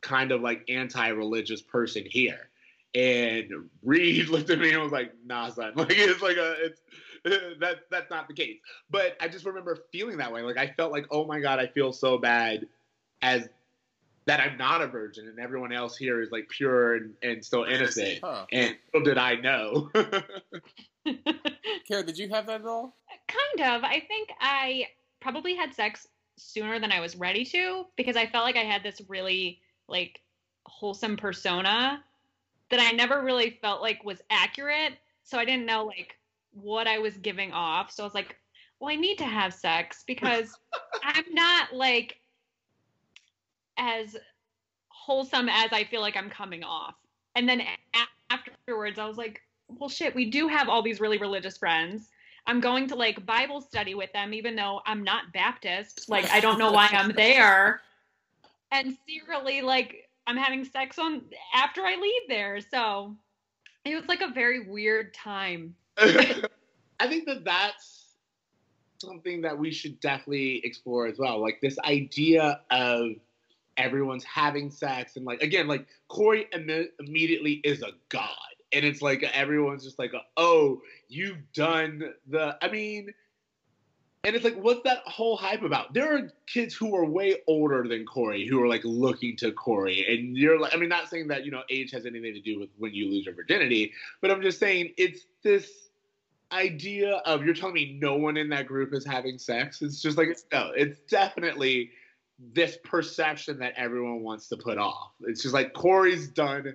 [0.00, 2.48] kind of like anti-religious person here.
[2.94, 5.72] And Reed looked at me and was like, "Nah, son.
[5.76, 6.80] Like it's like a it's
[7.58, 10.42] that that's not the case." But I just remember feeling that way.
[10.42, 12.68] Like I felt like, "Oh my god, I feel so bad
[13.20, 13.48] as
[14.26, 17.64] that I'm not a virgin and everyone else here is like pure and, and still
[17.64, 18.46] innocent." Huh.
[18.52, 19.90] And little did I know.
[21.88, 22.94] Kara, did you have that at all?
[23.28, 23.84] Kind of.
[23.84, 24.88] I think I
[25.20, 26.06] probably had sex
[26.36, 30.20] sooner than I was ready to because I felt like I had this really like
[30.66, 32.02] wholesome persona
[32.70, 34.94] that I never really felt like was accurate.
[35.24, 36.16] So I didn't know like
[36.52, 37.90] what I was giving off.
[37.90, 38.36] So I was like,
[38.80, 40.56] well, I need to have sex because
[41.02, 42.18] I'm not like
[43.78, 44.16] as
[44.88, 46.94] wholesome as I feel like I'm coming off.
[47.34, 51.18] And then a- afterwards, I was like, well, shit, we do have all these really
[51.18, 52.08] religious friends.
[52.46, 56.08] I'm going to like Bible study with them, even though I'm not Baptist.
[56.08, 57.80] Like, I don't know why I'm there.
[58.70, 61.22] And secretly, like, I'm having sex on
[61.54, 62.60] after I leave there.
[62.60, 63.16] So
[63.84, 65.74] it was like a very weird time.
[65.98, 68.06] I think that that's
[68.98, 71.40] something that we should definitely explore as well.
[71.40, 73.12] Like this idea of
[73.76, 78.30] everyone's having sex and like again, like Cory imme- immediately is a god,
[78.72, 82.56] and it's like everyone's just like, oh, you've done the.
[82.62, 83.14] I mean.
[84.24, 85.94] And it's like, what's that whole hype about?
[85.94, 90.04] There are kids who are way older than Cory who are like looking to Cory.
[90.08, 92.58] And you're like, I mean, not saying that, you know, age has anything to do
[92.58, 95.90] with when you lose your virginity, but I'm just saying it's this
[96.50, 99.80] idea of you're telling me no one in that group is having sex.
[99.80, 101.92] It's just like, no, it's definitely
[102.52, 105.12] this perception that everyone wants to put off.
[105.20, 106.74] It's just like Cory's done,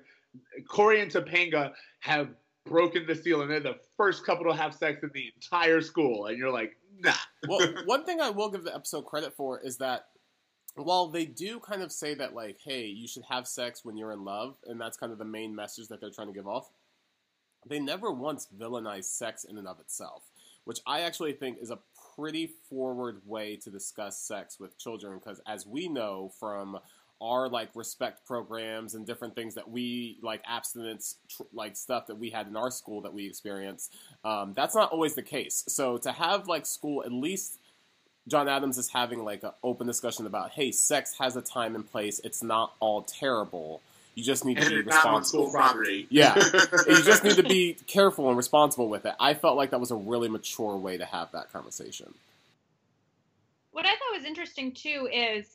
[0.68, 2.30] Cory and Topanga have
[2.66, 6.28] broken the seal and they're the first couple to have sex in the entire school.
[6.28, 7.14] And you're like, nah.
[7.48, 10.08] well, one thing I will give the episode credit for is that
[10.76, 14.14] while they do kind of say that, like, hey, you should have sex when you're
[14.14, 16.70] in love, and that's kind of the main message that they're trying to give off,
[17.68, 20.24] they never once villainize sex in and of itself,
[20.64, 21.80] which I actually think is a
[22.16, 26.80] pretty forward way to discuss sex with children, because as we know from
[27.22, 32.16] our like respect programs and different things that we like abstinence tr- like stuff that
[32.18, 33.94] we had in our school that we experienced
[34.26, 35.64] um, that's not always the case.
[35.68, 37.60] So to have like school at least
[38.28, 41.90] john adams is having like an open discussion about hey sex has a time and
[41.90, 42.20] place.
[42.24, 43.82] It's not all terrible.
[44.16, 45.52] You just need to be it's not on responsible.
[45.52, 46.06] property.
[46.10, 46.36] yeah.
[46.88, 49.14] You just need to be careful and responsible with it.
[49.20, 52.14] I felt like that was a really mature way to have that conversation.
[53.72, 55.48] What I thought was interesting too is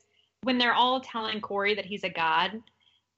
[0.43, 2.61] when they're all telling Cory that he's a god,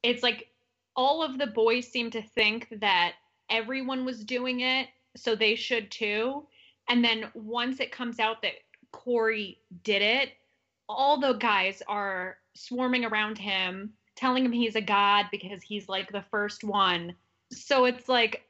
[0.04, 0.48] it's like
[0.96, 3.14] all of the boys seem to think that
[3.50, 6.46] everyone was doing it, so they should too.
[6.90, 8.54] And then once it comes out that
[8.92, 10.32] Cory did it,
[10.88, 16.12] all the guys are swarming around him, telling him he's a god because he's like
[16.12, 17.14] the first one.
[17.52, 18.44] So it's like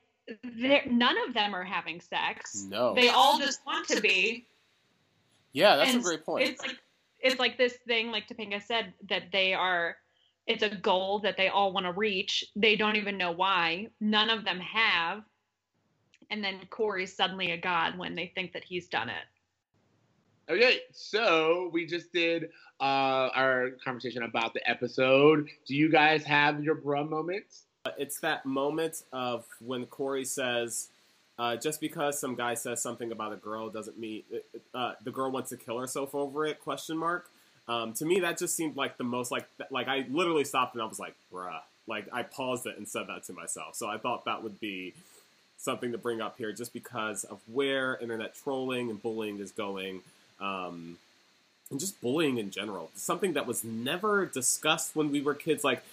[0.90, 2.66] none of them are having sex.
[2.70, 4.46] no They all just want to be.
[5.54, 6.78] yeah that's And a great point It's like
[7.20, 9.98] it's like this thing, like Topanga said, that they are.
[10.48, 12.44] It's a goal that they all want to reach.
[12.56, 13.88] They don't even know why.
[14.02, 15.22] None of them have.
[16.32, 20.52] And then Cory's suddenly a god when they think that he's done it.
[20.52, 22.46] Okay, so we just did
[22.80, 25.48] uh, our conversation about the episode.
[25.68, 27.66] Do you guys have your bruh moments?
[28.00, 30.90] It's that moment of when Cory says,
[31.40, 34.24] uh, "Just because some guy says something about a girl doesn't mean
[34.76, 37.30] uh, the girl wants to kill herself over it?" Question mark.
[37.68, 40.84] Um, to me, that just seemed like the most like like I literally stopped and
[40.84, 43.76] I was like, "Bruh!" Like I paused it and said that to myself.
[43.76, 44.94] So I thought that would be
[45.58, 50.02] something to bring up here, just because of where internet trolling and bullying is going.
[50.40, 50.98] Um,
[51.72, 52.90] and just bullying in general.
[52.96, 55.64] Something that was never discussed when we were kids.
[55.64, 55.84] Like,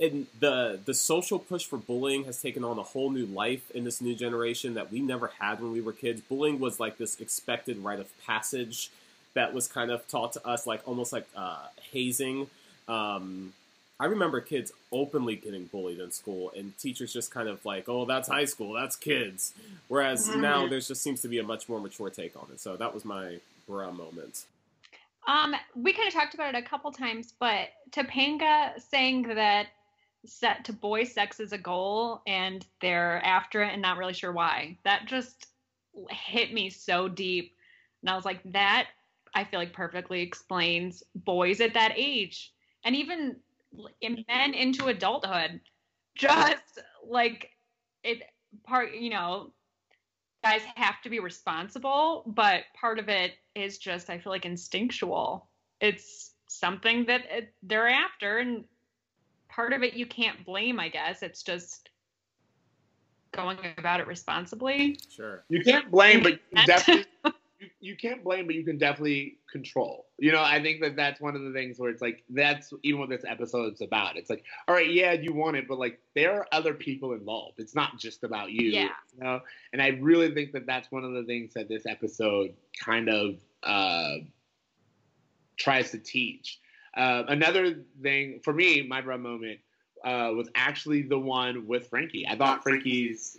[0.00, 3.84] and the the social push for bullying has taken on a whole new life in
[3.84, 6.20] this new generation that we never had when we were kids.
[6.20, 8.90] Bullying was like this expected rite of passage
[9.34, 12.48] that was kind of taught to us, like almost like uh, hazing.
[12.88, 13.52] Um,
[14.00, 18.04] I remember kids openly getting bullied in school, and teachers just kind of like, "Oh,
[18.04, 19.54] that's high school, that's kids."
[19.88, 22.60] Whereas now there just seems to be a much more mature take on it.
[22.60, 23.38] So that was my
[23.68, 24.44] bruh moment.
[25.28, 29.68] Um, we kind of talked about it a couple times, but Topanga saying that
[30.24, 34.32] set to boy sex as a goal and they're after it and not really sure
[34.32, 34.78] why.
[34.84, 35.46] That just
[36.10, 37.54] hit me so deep.
[38.02, 38.88] And I was like, that
[39.34, 42.52] I feel like perfectly explains boys at that age
[42.84, 43.36] and even
[44.02, 45.60] men into adulthood.
[46.14, 47.50] Just like
[48.04, 48.22] it
[48.64, 49.52] part, you know,
[50.44, 55.48] guys have to be responsible, but part of it is just I feel like instinctual.
[55.80, 58.64] It's something that it, they're after, and
[59.52, 60.80] part of it you can't blame.
[60.80, 61.90] I guess it's just
[63.32, 64.98] going about it responsibly.
[65.14, 65.44] Sure.
[65.48, 67.04] You can't blame, but you can definitely
[67.58, 70.06] you, you can't blame, but you can definitely control.
[70.18, 73.00] You know, I think that that's one of the things where it's like that's even
[73.00, 74.16] what this episode is about.
[74.16, 77.60] It's like, all right, yeah, you want it, but like there are other people involved.
[77.60, 78.70] It's not just about you.
[78.70, 78.88] Yeah.
[79.14, 79.40] You know,
[79.72, 83.36] and I really think that that's one of the things that this episode kind of
[83.62, 84.16] uh,
[85.56, 86.58] tries to teach.
[86.96, 89.60] Uh, another thing for me, my bruh moment
[90.04, 92.26] uh, was actually the one with Frankie.
[92.28, 93.38] I thought Frankie's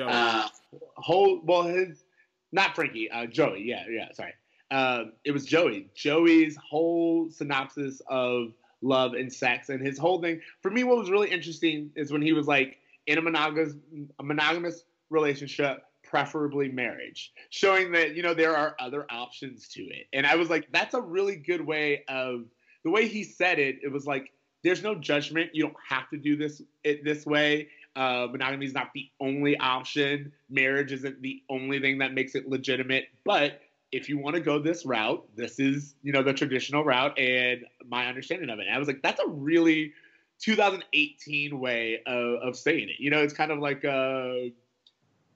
[0.00, 0.48] uh,
[0.96, 2.04] whole well his
[2.52, 3.62] not Frankie, uh, Joey.
[3.62, 4.12] Yeah, yeah.
[4.12, 4.32] Sorry,
[4.70, 5.90] uh, it was Joey.
[5.94, 10.40] Joey's whole synopsis of love and sex and his whole thing.
[10.62, 13.74] For me, what was really interesting is when he was like in a monogamous
[14.18, 20.06] a monogamous relationship, preferably marriage, showing that you know there are other options to it.
[20.12, 22.44] And I was like, that's a really good way of
[22.84, 23.76] the way he said it.
[23.82, 24.32] It was like
[24.62, 25.50] there's no judgment.
[25.52, 27.68] You don't have to do this it this way.
[27.96, 30.32] Uh, monogamy is not the only option.
[30.50, 33.04] Marriage isn't the only thing that makes it legitimate.
[33.24, 33.60] But
[33.92, 37.64] if you want to go this route, this is you know the traditional route and
[37.86, 38.66] my understanding of it.
[38.66, 39.92] And I was like, that's a really
[40.40, 42.98] 2018 way of, of saying it.
[42.98, 44.50] You know, it's kind of like, uh,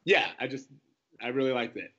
[0.04, 0.68] yeah, I just
[1.20, 1.92] I really liked it.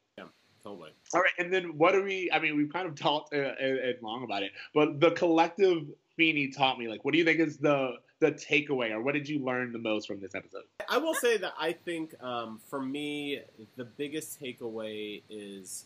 [0.70, 0.92] Totally.
[1.14, 2.30] All right, and then what do we?
[2.32, 5.84] I mean, we've kind of talked uh, and, and long about it, but the collective
[6.16, 6.88] Feeney taught me.
[6.88, 9.80] Like, what do you think is the the takeaway, or what did you learn the
[9.80, 10.64] most from this episode?
[10.90, 13.40] I will say that I think um, for me,
[13.78, 15.86] the biggest takeaway is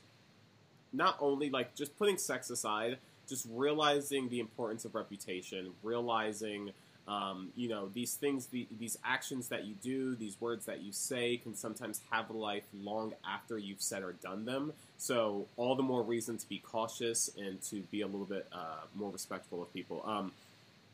[0.92, 6.72] not only like just putting sex aside, just realizing the importance of reputation, realizing,
[7.08, 10.94] um, you know, these things, the, these actions that you do, these words that you
[10.94, 14.74] say can sometimes have a life long after you've said or done them.
[14.98, 18.86] So, all the more reason to be cautious and to be a little bit uh,
[18.96, 20.02] more respectful of people.
[20.06, 20.32] Um,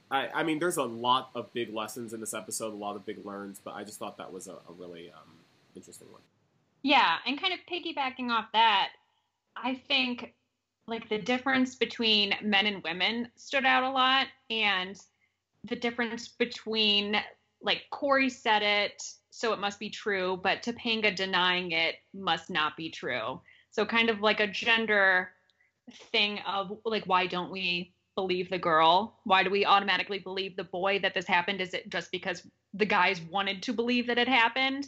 [0.09, 3.05] I, I mean, there's a lot of big lessons in this episode, a lot of
[3.05, 5.29] big learns, but I just thought that was a, a really um,
[5.75, 6.21] interesting one.
[6.81, 8.89] Yeah, and kind of piggybacking off that,
[9.55, 10.33] I think
[10.87, 14.99] like the difference between men and women stood out a lot, and
[15.65, 17.21] the difference between
[17.61, 22.77] like Cory said it, so it must be true, but Topanga denying it must not
[22.77, 23.41] be true.
[23.71, 25.31] So kind of like a gender
[26.11, 29.19] thing of like why don't we believe the girl?
[29.23, 31.61] Why do we automatically believe the boy that this happened?
[31.61, 34.87] Is it just because the guys wanted to believe that it happened?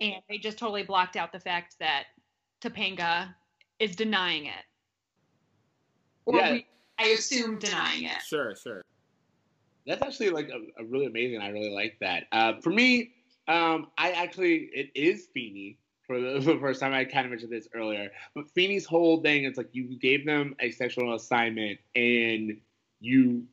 [0.00, 2.04] And they just totally blocked out the fact that
[2.60, 3.34] Topanga
[3.78, 4.64] is denying it.
[6.26, 6.52] Or Yeah.
[6.52, 6.66] we,
[6.98, 8.20] I assume denying it.
[8.22, 8.82] Sure, sure.
[9.86, 11.40] That's actually like a, a really amazing.
[11.40, 12.24] I really like that.
[12.32, 13.12] Uh, for me,
[13.48, 16.92] um, I actually it is Feeney for the, for the first time.
[16.92, 20.56] I kind of mentioned this earlier, but Feeney's whole thing is like you gave them
[20.60, 22.58] a sexual assignment and
[23.00, 23.44] you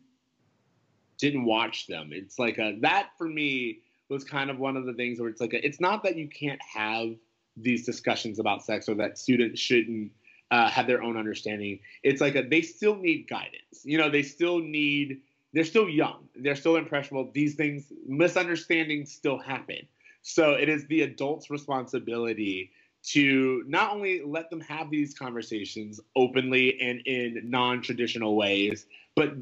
[1.17, 2.09] didn't watch them.
[2.11, 3.79] It's like a that for me
[4.09, 6.27] was kind of one of the things where it's like a, it's not that you
[6.27, 7.09] can't have
[7.57, 10.11] these discussions about sex or that students shouldn't
[10.51, 11.79] uh, have their own understanding.
[12.03, 13.83] It's like a, they still need guidance.
[13.83, 15.21] You know, they still need.
[15.53, 16.27] They're still young.
[16.35, 17.29] They're still impressionable.
[17.33, 19.87] These things, misunderstandings still happen.
[20.23, 22.71] So it is the adult's responsibility
[23.03, 29.33] to not only let them have these conversations openly and in non-traditional ways, but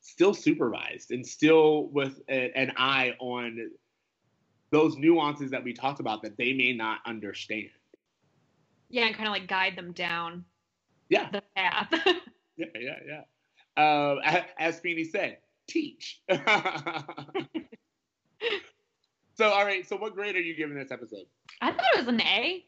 [0.00, 3.70] still supervised and still with a, an eye on
[4.70, 7.70] those nuances that we talked about that they may not understand.
[8.88, 10.44] Yeah, and kind of like guide them down
[11.08, 11.88] Yeah, the path.
[12.56, 13.82] yeah, yeah, yeah.
[13.82, 16.20] Uh, as Feeney said, teach.
[19.34, 19.86] so, all right.
[19.88, 21.26] So, what grade are you giving this episode?
[21.60, 22.64] I thought it was an A.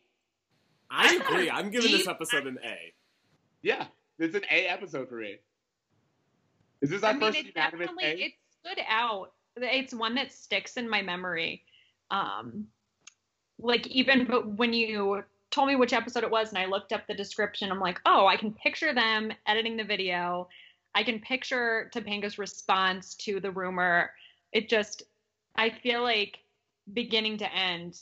[0.91, 1.51] I agree.
[1.51, 2.93] I'm giving this episode an A.
[3.63, 3.87] Yeah,
[4.19, 5.37] it's an A episode for me.
[6.81, 8.21] Is this our I mean, first it unanimous A?
[8.21, 9.33] it stood out.
[9.57, 11.65] It's one that sticks in my memory.
[12.11, 12.69] Um,
[13.59, 17.07] like even but when you told me which episode it was, and I looked up
[17.07, 20.49] the description, I'm like, oh, I can picture them editing the video.
[20.95, 24.11] I can picture Topanga's response to the rumor.
[24.53, 25.03] It just,
[25.57, 26.39] I feel like
[26.93, 28.01] beginning to end,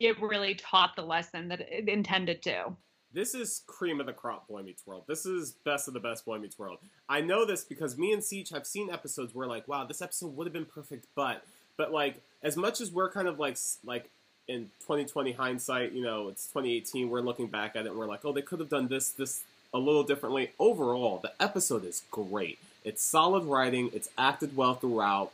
[0.00, 2.74] it really taught the lesson that it intended to.
[3.14, 5.04] This is cream of the crop Boy Meets World.
[5.06, 6.78] This is best of the best Boy Meets World.
[7.08, 10.34] I know this because me and Ceej have seen episodes where like, wow, this episode
[10.34, 11.44] would have been perfect, but
[11.76, 14.10] but like as much as we're kind of like like
[14.48, 18.24] in 2020 hindsight, you know, it's 2018, we're looking back at it and we're like,
[18.24, 20.52] oh, they could have done this this a little differently.
[20.58, 22.58] Overall, the episode is great.
[22.84, 25.32] It's solid writing, it's acted well throughout,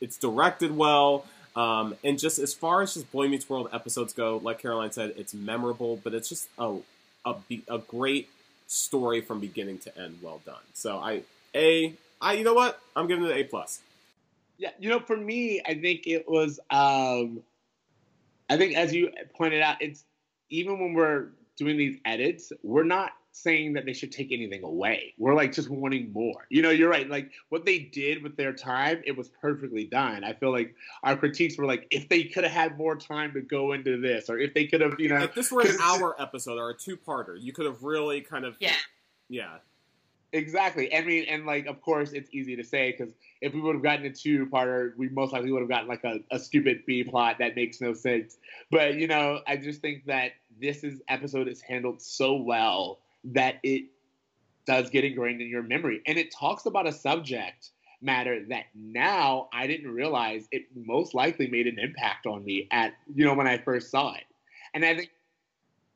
[0.00, 1.26] it's directed well.
[1.56, 5.14] Um, and just as far as just Boy Meets World episodes go, like Caroline said,
[5.16, 6.78] it's memorable, but it's just a
[7.24, 7.34] a,
[7.68, 8.28] a great
[8.68, 10.18] story from beginning to end.
[10.22, 10.54] Well done.
[10.74, 11.22] So I
[11.54, 13.80] a I you know what I'm giving it an A plus.
[14.56, 16.60] Yeah, you know, for me, I think it was.
[16.70, 17.42] um
[18.50, 20.04] I think, as you pointed out, it's
[20.50, 21.26] even when we're
[21.56, 23.12] doing these edits, we're not
[23.42, 25.14] saying that they should take anything away.
[25.18, 26.46] We're like just wanting more.
[26.50, 27.08] You know, you're right.
[27.08, 30.24] Like what they did with their time, it was perfectly done.
[30.24, 33.40] I feel like our critiques were like, if they could have had more time to
[33.40, 36.20] go into this, or if they could have, you know, If this were an hour
[36.20, 38.72] episode or a two parter, you could have really kind of Yeah.
[39.28, 39.58] yeah.
[40.32, 40.94] Exactly.
[40.94, 43.82] I mean, and like, of course, it's easy to say because if we would have
[43.82, 47.36] gotten a two-parter, we most likely would have gotten like a, a stupid B plot
[47.38, 48.36] that makes no sense.
[48.70, 53.56] But you know, I just think that this is episode is handled so well that
[53.62, 53.86] it
[54.66, 59.48] does get ingrained in your memory, and it talks about a subject matter that now
[59.52, 63.46] I didn't realize it most likely made an impact on me at you know when
[63.46, 64.24] I first saw it,
[64.74, 65.10] and I think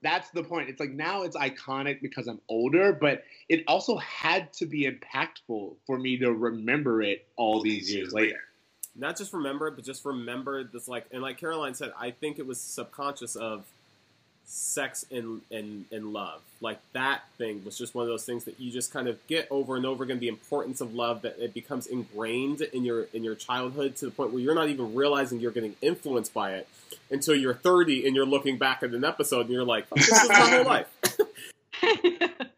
[0.02, 0.68] that's the point.
[0.68, 5.76] It's like now it's iconic because I'm older, but it also had to be impactful
[5.86, 8.40] for me to remember it all these years later.
[8.96, 12.38] Not just remember it, but just remember this like and like Caroline said, I think
[12.38, 13.64] it was subconscious of
[14.52, 16.42] sex and and and love.
[16.60, 19.48] Like that thing was just one of those things that you just kind of get
[19.50, 23.24] over and over again the importance of love that it becomes ingrained in your in
[23.24, 26.68] your childhood to the point where you're not even realizing you're getting influenced by it
[27.10, 30.28] until you're 30 and you're looking back at an episode and you're like, this is
[30.28, 30.86] my whole life.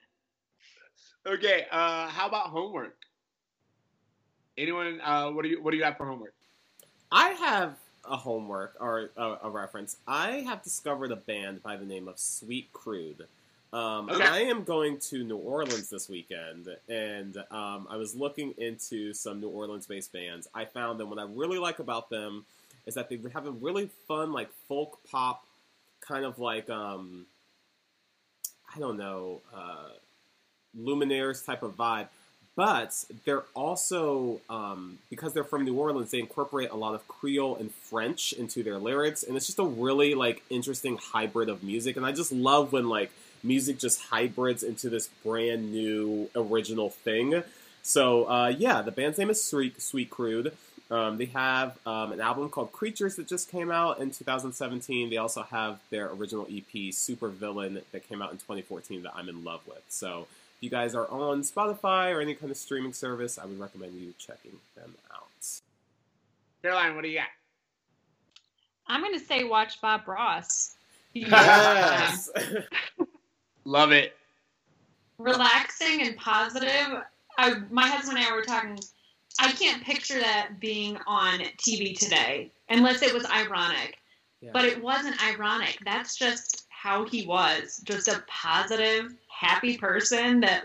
[1.26, 2.96] Okay, uh, how about homework?
[4.58, 5.00] Anyone?
[5.00, 6.34] Uh, what do you What do you have for homework?
[7.10, 7.78] I have
[8.08, 9.96] a homework or a, a reference.
[10.06, 13.26] I have discovered a band by the name of Sweet Crude.
[13.72, 14.22] Um, Okay.
[14.22, 19.40] I am going to New Orleans this weekend, and um, I was looking into some
[19.40, 20.46] New Orleans-based bands.
[20.54, 21.10] I found them.
[21.10, 22.44] What I really like about them
[22.86, 25.44] is that they have a really fun, like folk pop,
[26.00, 27.26] kind of like um,
[28.74, 29.88] I don't know, uh,
[30.78, 32.08] Lumineers type of vibe.
[32.56, 37.56] But they're also, um, because they're from New Orleans, they incorporate a lot of Creole
[37.56, 41.96] and French into their lyrics, and it's just a really like interesting hybrid of music.
[41.96, 43.10] And I just love when like
[43.42, 47.42] music just hybrids into this brand new original thing.
[47.82, 50.56] So uh, yeah, the band's name is Sweet Sweet Crude.
[50.90, 55.10] Um, they have um, an album called Creatures that just came out in 2017.
[55.10, 59.28] They also have their original EP Super Villain that came out in 2014 that I'm
[59.28, 59.82] in love with.
[59.88, 60.26] So
[60.64, 64.14] you guys are on Spotify or any kind of streaming service, I would recommend you
[64.18, 65.20] checking them out.
[66.62, 67.28] Caroline, what do you got?
[68.86, 70.70] I'm gonna say watch Bob Ross.
[71.16, 72.28] Yes.
[73.64, 74.16] Love it.
[75.18, 77.02] relaxing and positive.
[77.38, 78.78] I, my husband and I were talking.
[79.38, 83.98] I can't picture that being on TV today unless it was ironic.
[84.40, 84.50] Yeah.
[84.52, 85.78] But it wasn't ironic.
[85.84, 87.80] That's just how he was.
[87.84, 90.64] Just a positive, happy person that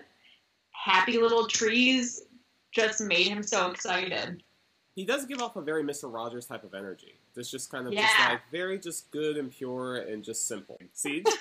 [0.72, 2.24] happy little trees
[2.72, 4.44] just made him so excited.
[4.96, 6.12] he does give off a very Mr.
[6.14, 7.20] Rogers type of energy.
[7.36, 10.78] It's just kind of just like very just good and pure and just simple.
[10.94, 11.24] See?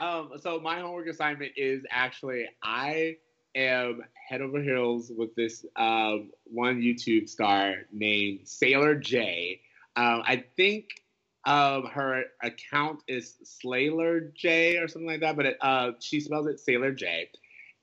[0.00, 3.16] Um, so my homework assignment is actually I
[3.54, 9.60] am head over heels with this um, one YouTube star named Sailor J.
[9.96, 11.03] Um, I think
[11.46, 16.46] um, her account is Slayer J or something like that, but it, uh, she spells
[16.46, 17.30] it Sailor J.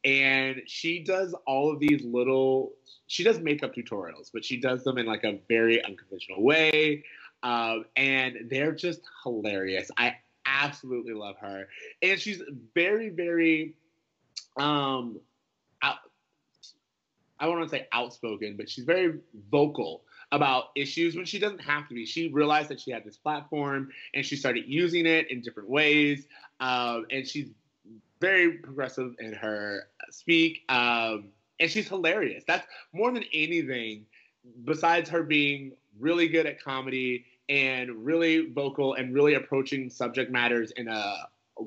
[0.03, 2.73] And she does all of these little.
[3.05, 7.03] She does makeup tutorials, but she does them in like a very unconventional way,
[7.43, 9.91] um, and they're just hilarious.
[9.97, 11.67] I absolutely love her,
[12.01, 12.41] and she's
[12.73, 13.75] very, very
[14.57, 15.19] um,
[15.83, 15.97] out,
[17.39, 19.19] I don't want to say outspoken, but she's very
[19.51, 22.05] vocal about issues when she doesn't have to be.
[22.05, 26.27] She realized that she had this platform and she started using it in different ways.
[26.59, 27.49] Um, and she's
[28.19, 30.61] very progressive in her speak.
[30.69, 31.29] Um,
[31.59, 32.43] and she's hilarious.
[32.47, 34.05] That's more than anything.
[34.63, 40.71] Besides her being really good at comedy and really vocal and really approaching subject matters
[40.71, 41.15] in a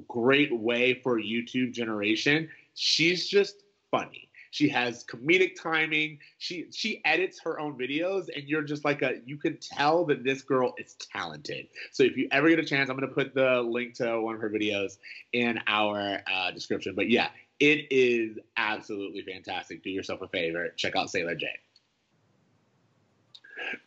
[0.08, 4.28] great way for YouTube generation, she's just funny.
[4.54, 6.20] She has comedic timing.
[6.38, 10.22] She she edits her own videos, and you're just like a you can tell that
[10.22, 11.66] this girl is talented.
[11.90, 14.40] So if you ever get a chance, I'm gonna put the link to one of
[14.40, 14.98] her videos
[15.32, 16.94] in our uh, description.
[16.94, 19.82] But yeah, it is absolutely fantastic.
[19.82, 21.48] Do yourself a favor, check out Sailor J.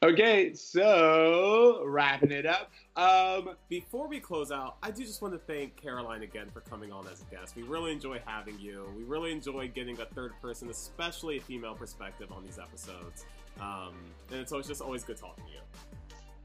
[0.03, 2.71] Okay, so wrapping it up.
[2.95, 6.91] Um, Before we close out, I do just want to thank Caroline again for coming
[6.91, 7.55] on as a guest.
[7.55, 8.91] We really enjoy having you.
[8.97, 13.25] We really enjoy getting a third person, especially a female perspective on these episodes.
[13.59, 13.95] Um,
[14.31, 15.59] and so it's just always good talking to you.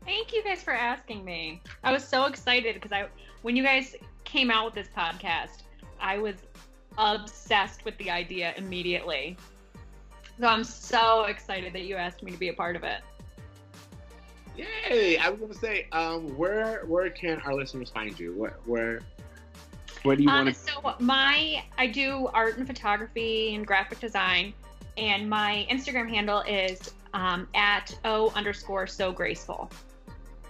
[0.05, 1.63] Thank you guys for asking me.
[1.85, 3.07] I was so excited because I,
[3.43, 5.63] when you guys came out with this podcast,
[6.01, 6.37] I was
[6.99, 9.37] obsessed with the idea immediately.
[10.41, 13.01] So I'm so excited that you asked me to be a part of it.
[14.57, 15.17] Yay!
[15.19, 18.35] I was gonna say, um, where where can our listeners find you?
[18.35, 19.01] Where where
[20.03, 20.61] where do you Um, want to?
[20.61, 24.53] so my I do art and photography and graphic design,
[24.99, 29.71] and my Instagram handle is um, at o underscore so graceful.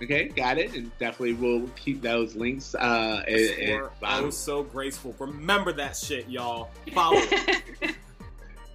[0.02, 2.74] Okay, got it, and definitely we'll keep those links.
[2.74, 4.24] Uh, in- in Or, bottom.
[4.26, 5.14] oh, so graceful.
[5.20, 6.70] Remember that shit, y'all.
[6.92, 7.94] Follow it.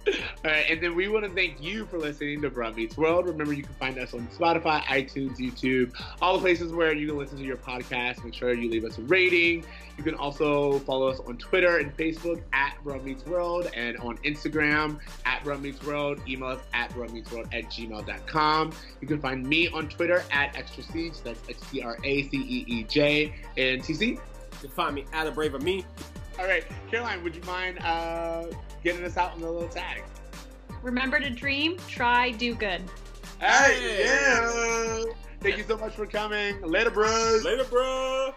[0.44, 3.26] All right, and then we want to thank you for listening to Bruh Meets World.
[3.26, 5.92] Remember, you can find us on Spotify, iTunes, YouTube,
[6.22, 8.24] all the places where you can listen to your podcast.
[8.24, 9.64] Make sure you leave us a rating.
[9.96, 14.16] You can also follow us on Twitter and Facebook at Bruh Meets World and on
[14.18, 16.20] Instagram at Bruh Meets World.
[16.28, 18.72] Email us at bruhmeetsworld at gmail.com.
[19.00, 21.22] You can find me on Twitter at Extra Ceej.
[21.22, 23.34] That's X T R A C E E J.
[23.56, 24.00] And TC?
[24.10, 24.20] You
[24.60, 25.84] can find me at a braver me.
[26.38, 28.46] All right, Caroline, would you mind uh,
[28.82, 30.02] getting us out on the little tag?
[30.82, 32.82] Remember to dream, try, do good.
[33.40, 35.04] Hey, yeah.
[35.40, 36.60] Thank you so much for coming.
[36.62, 37.44] Later, bros.
[37.44, 38.34] Later, bro.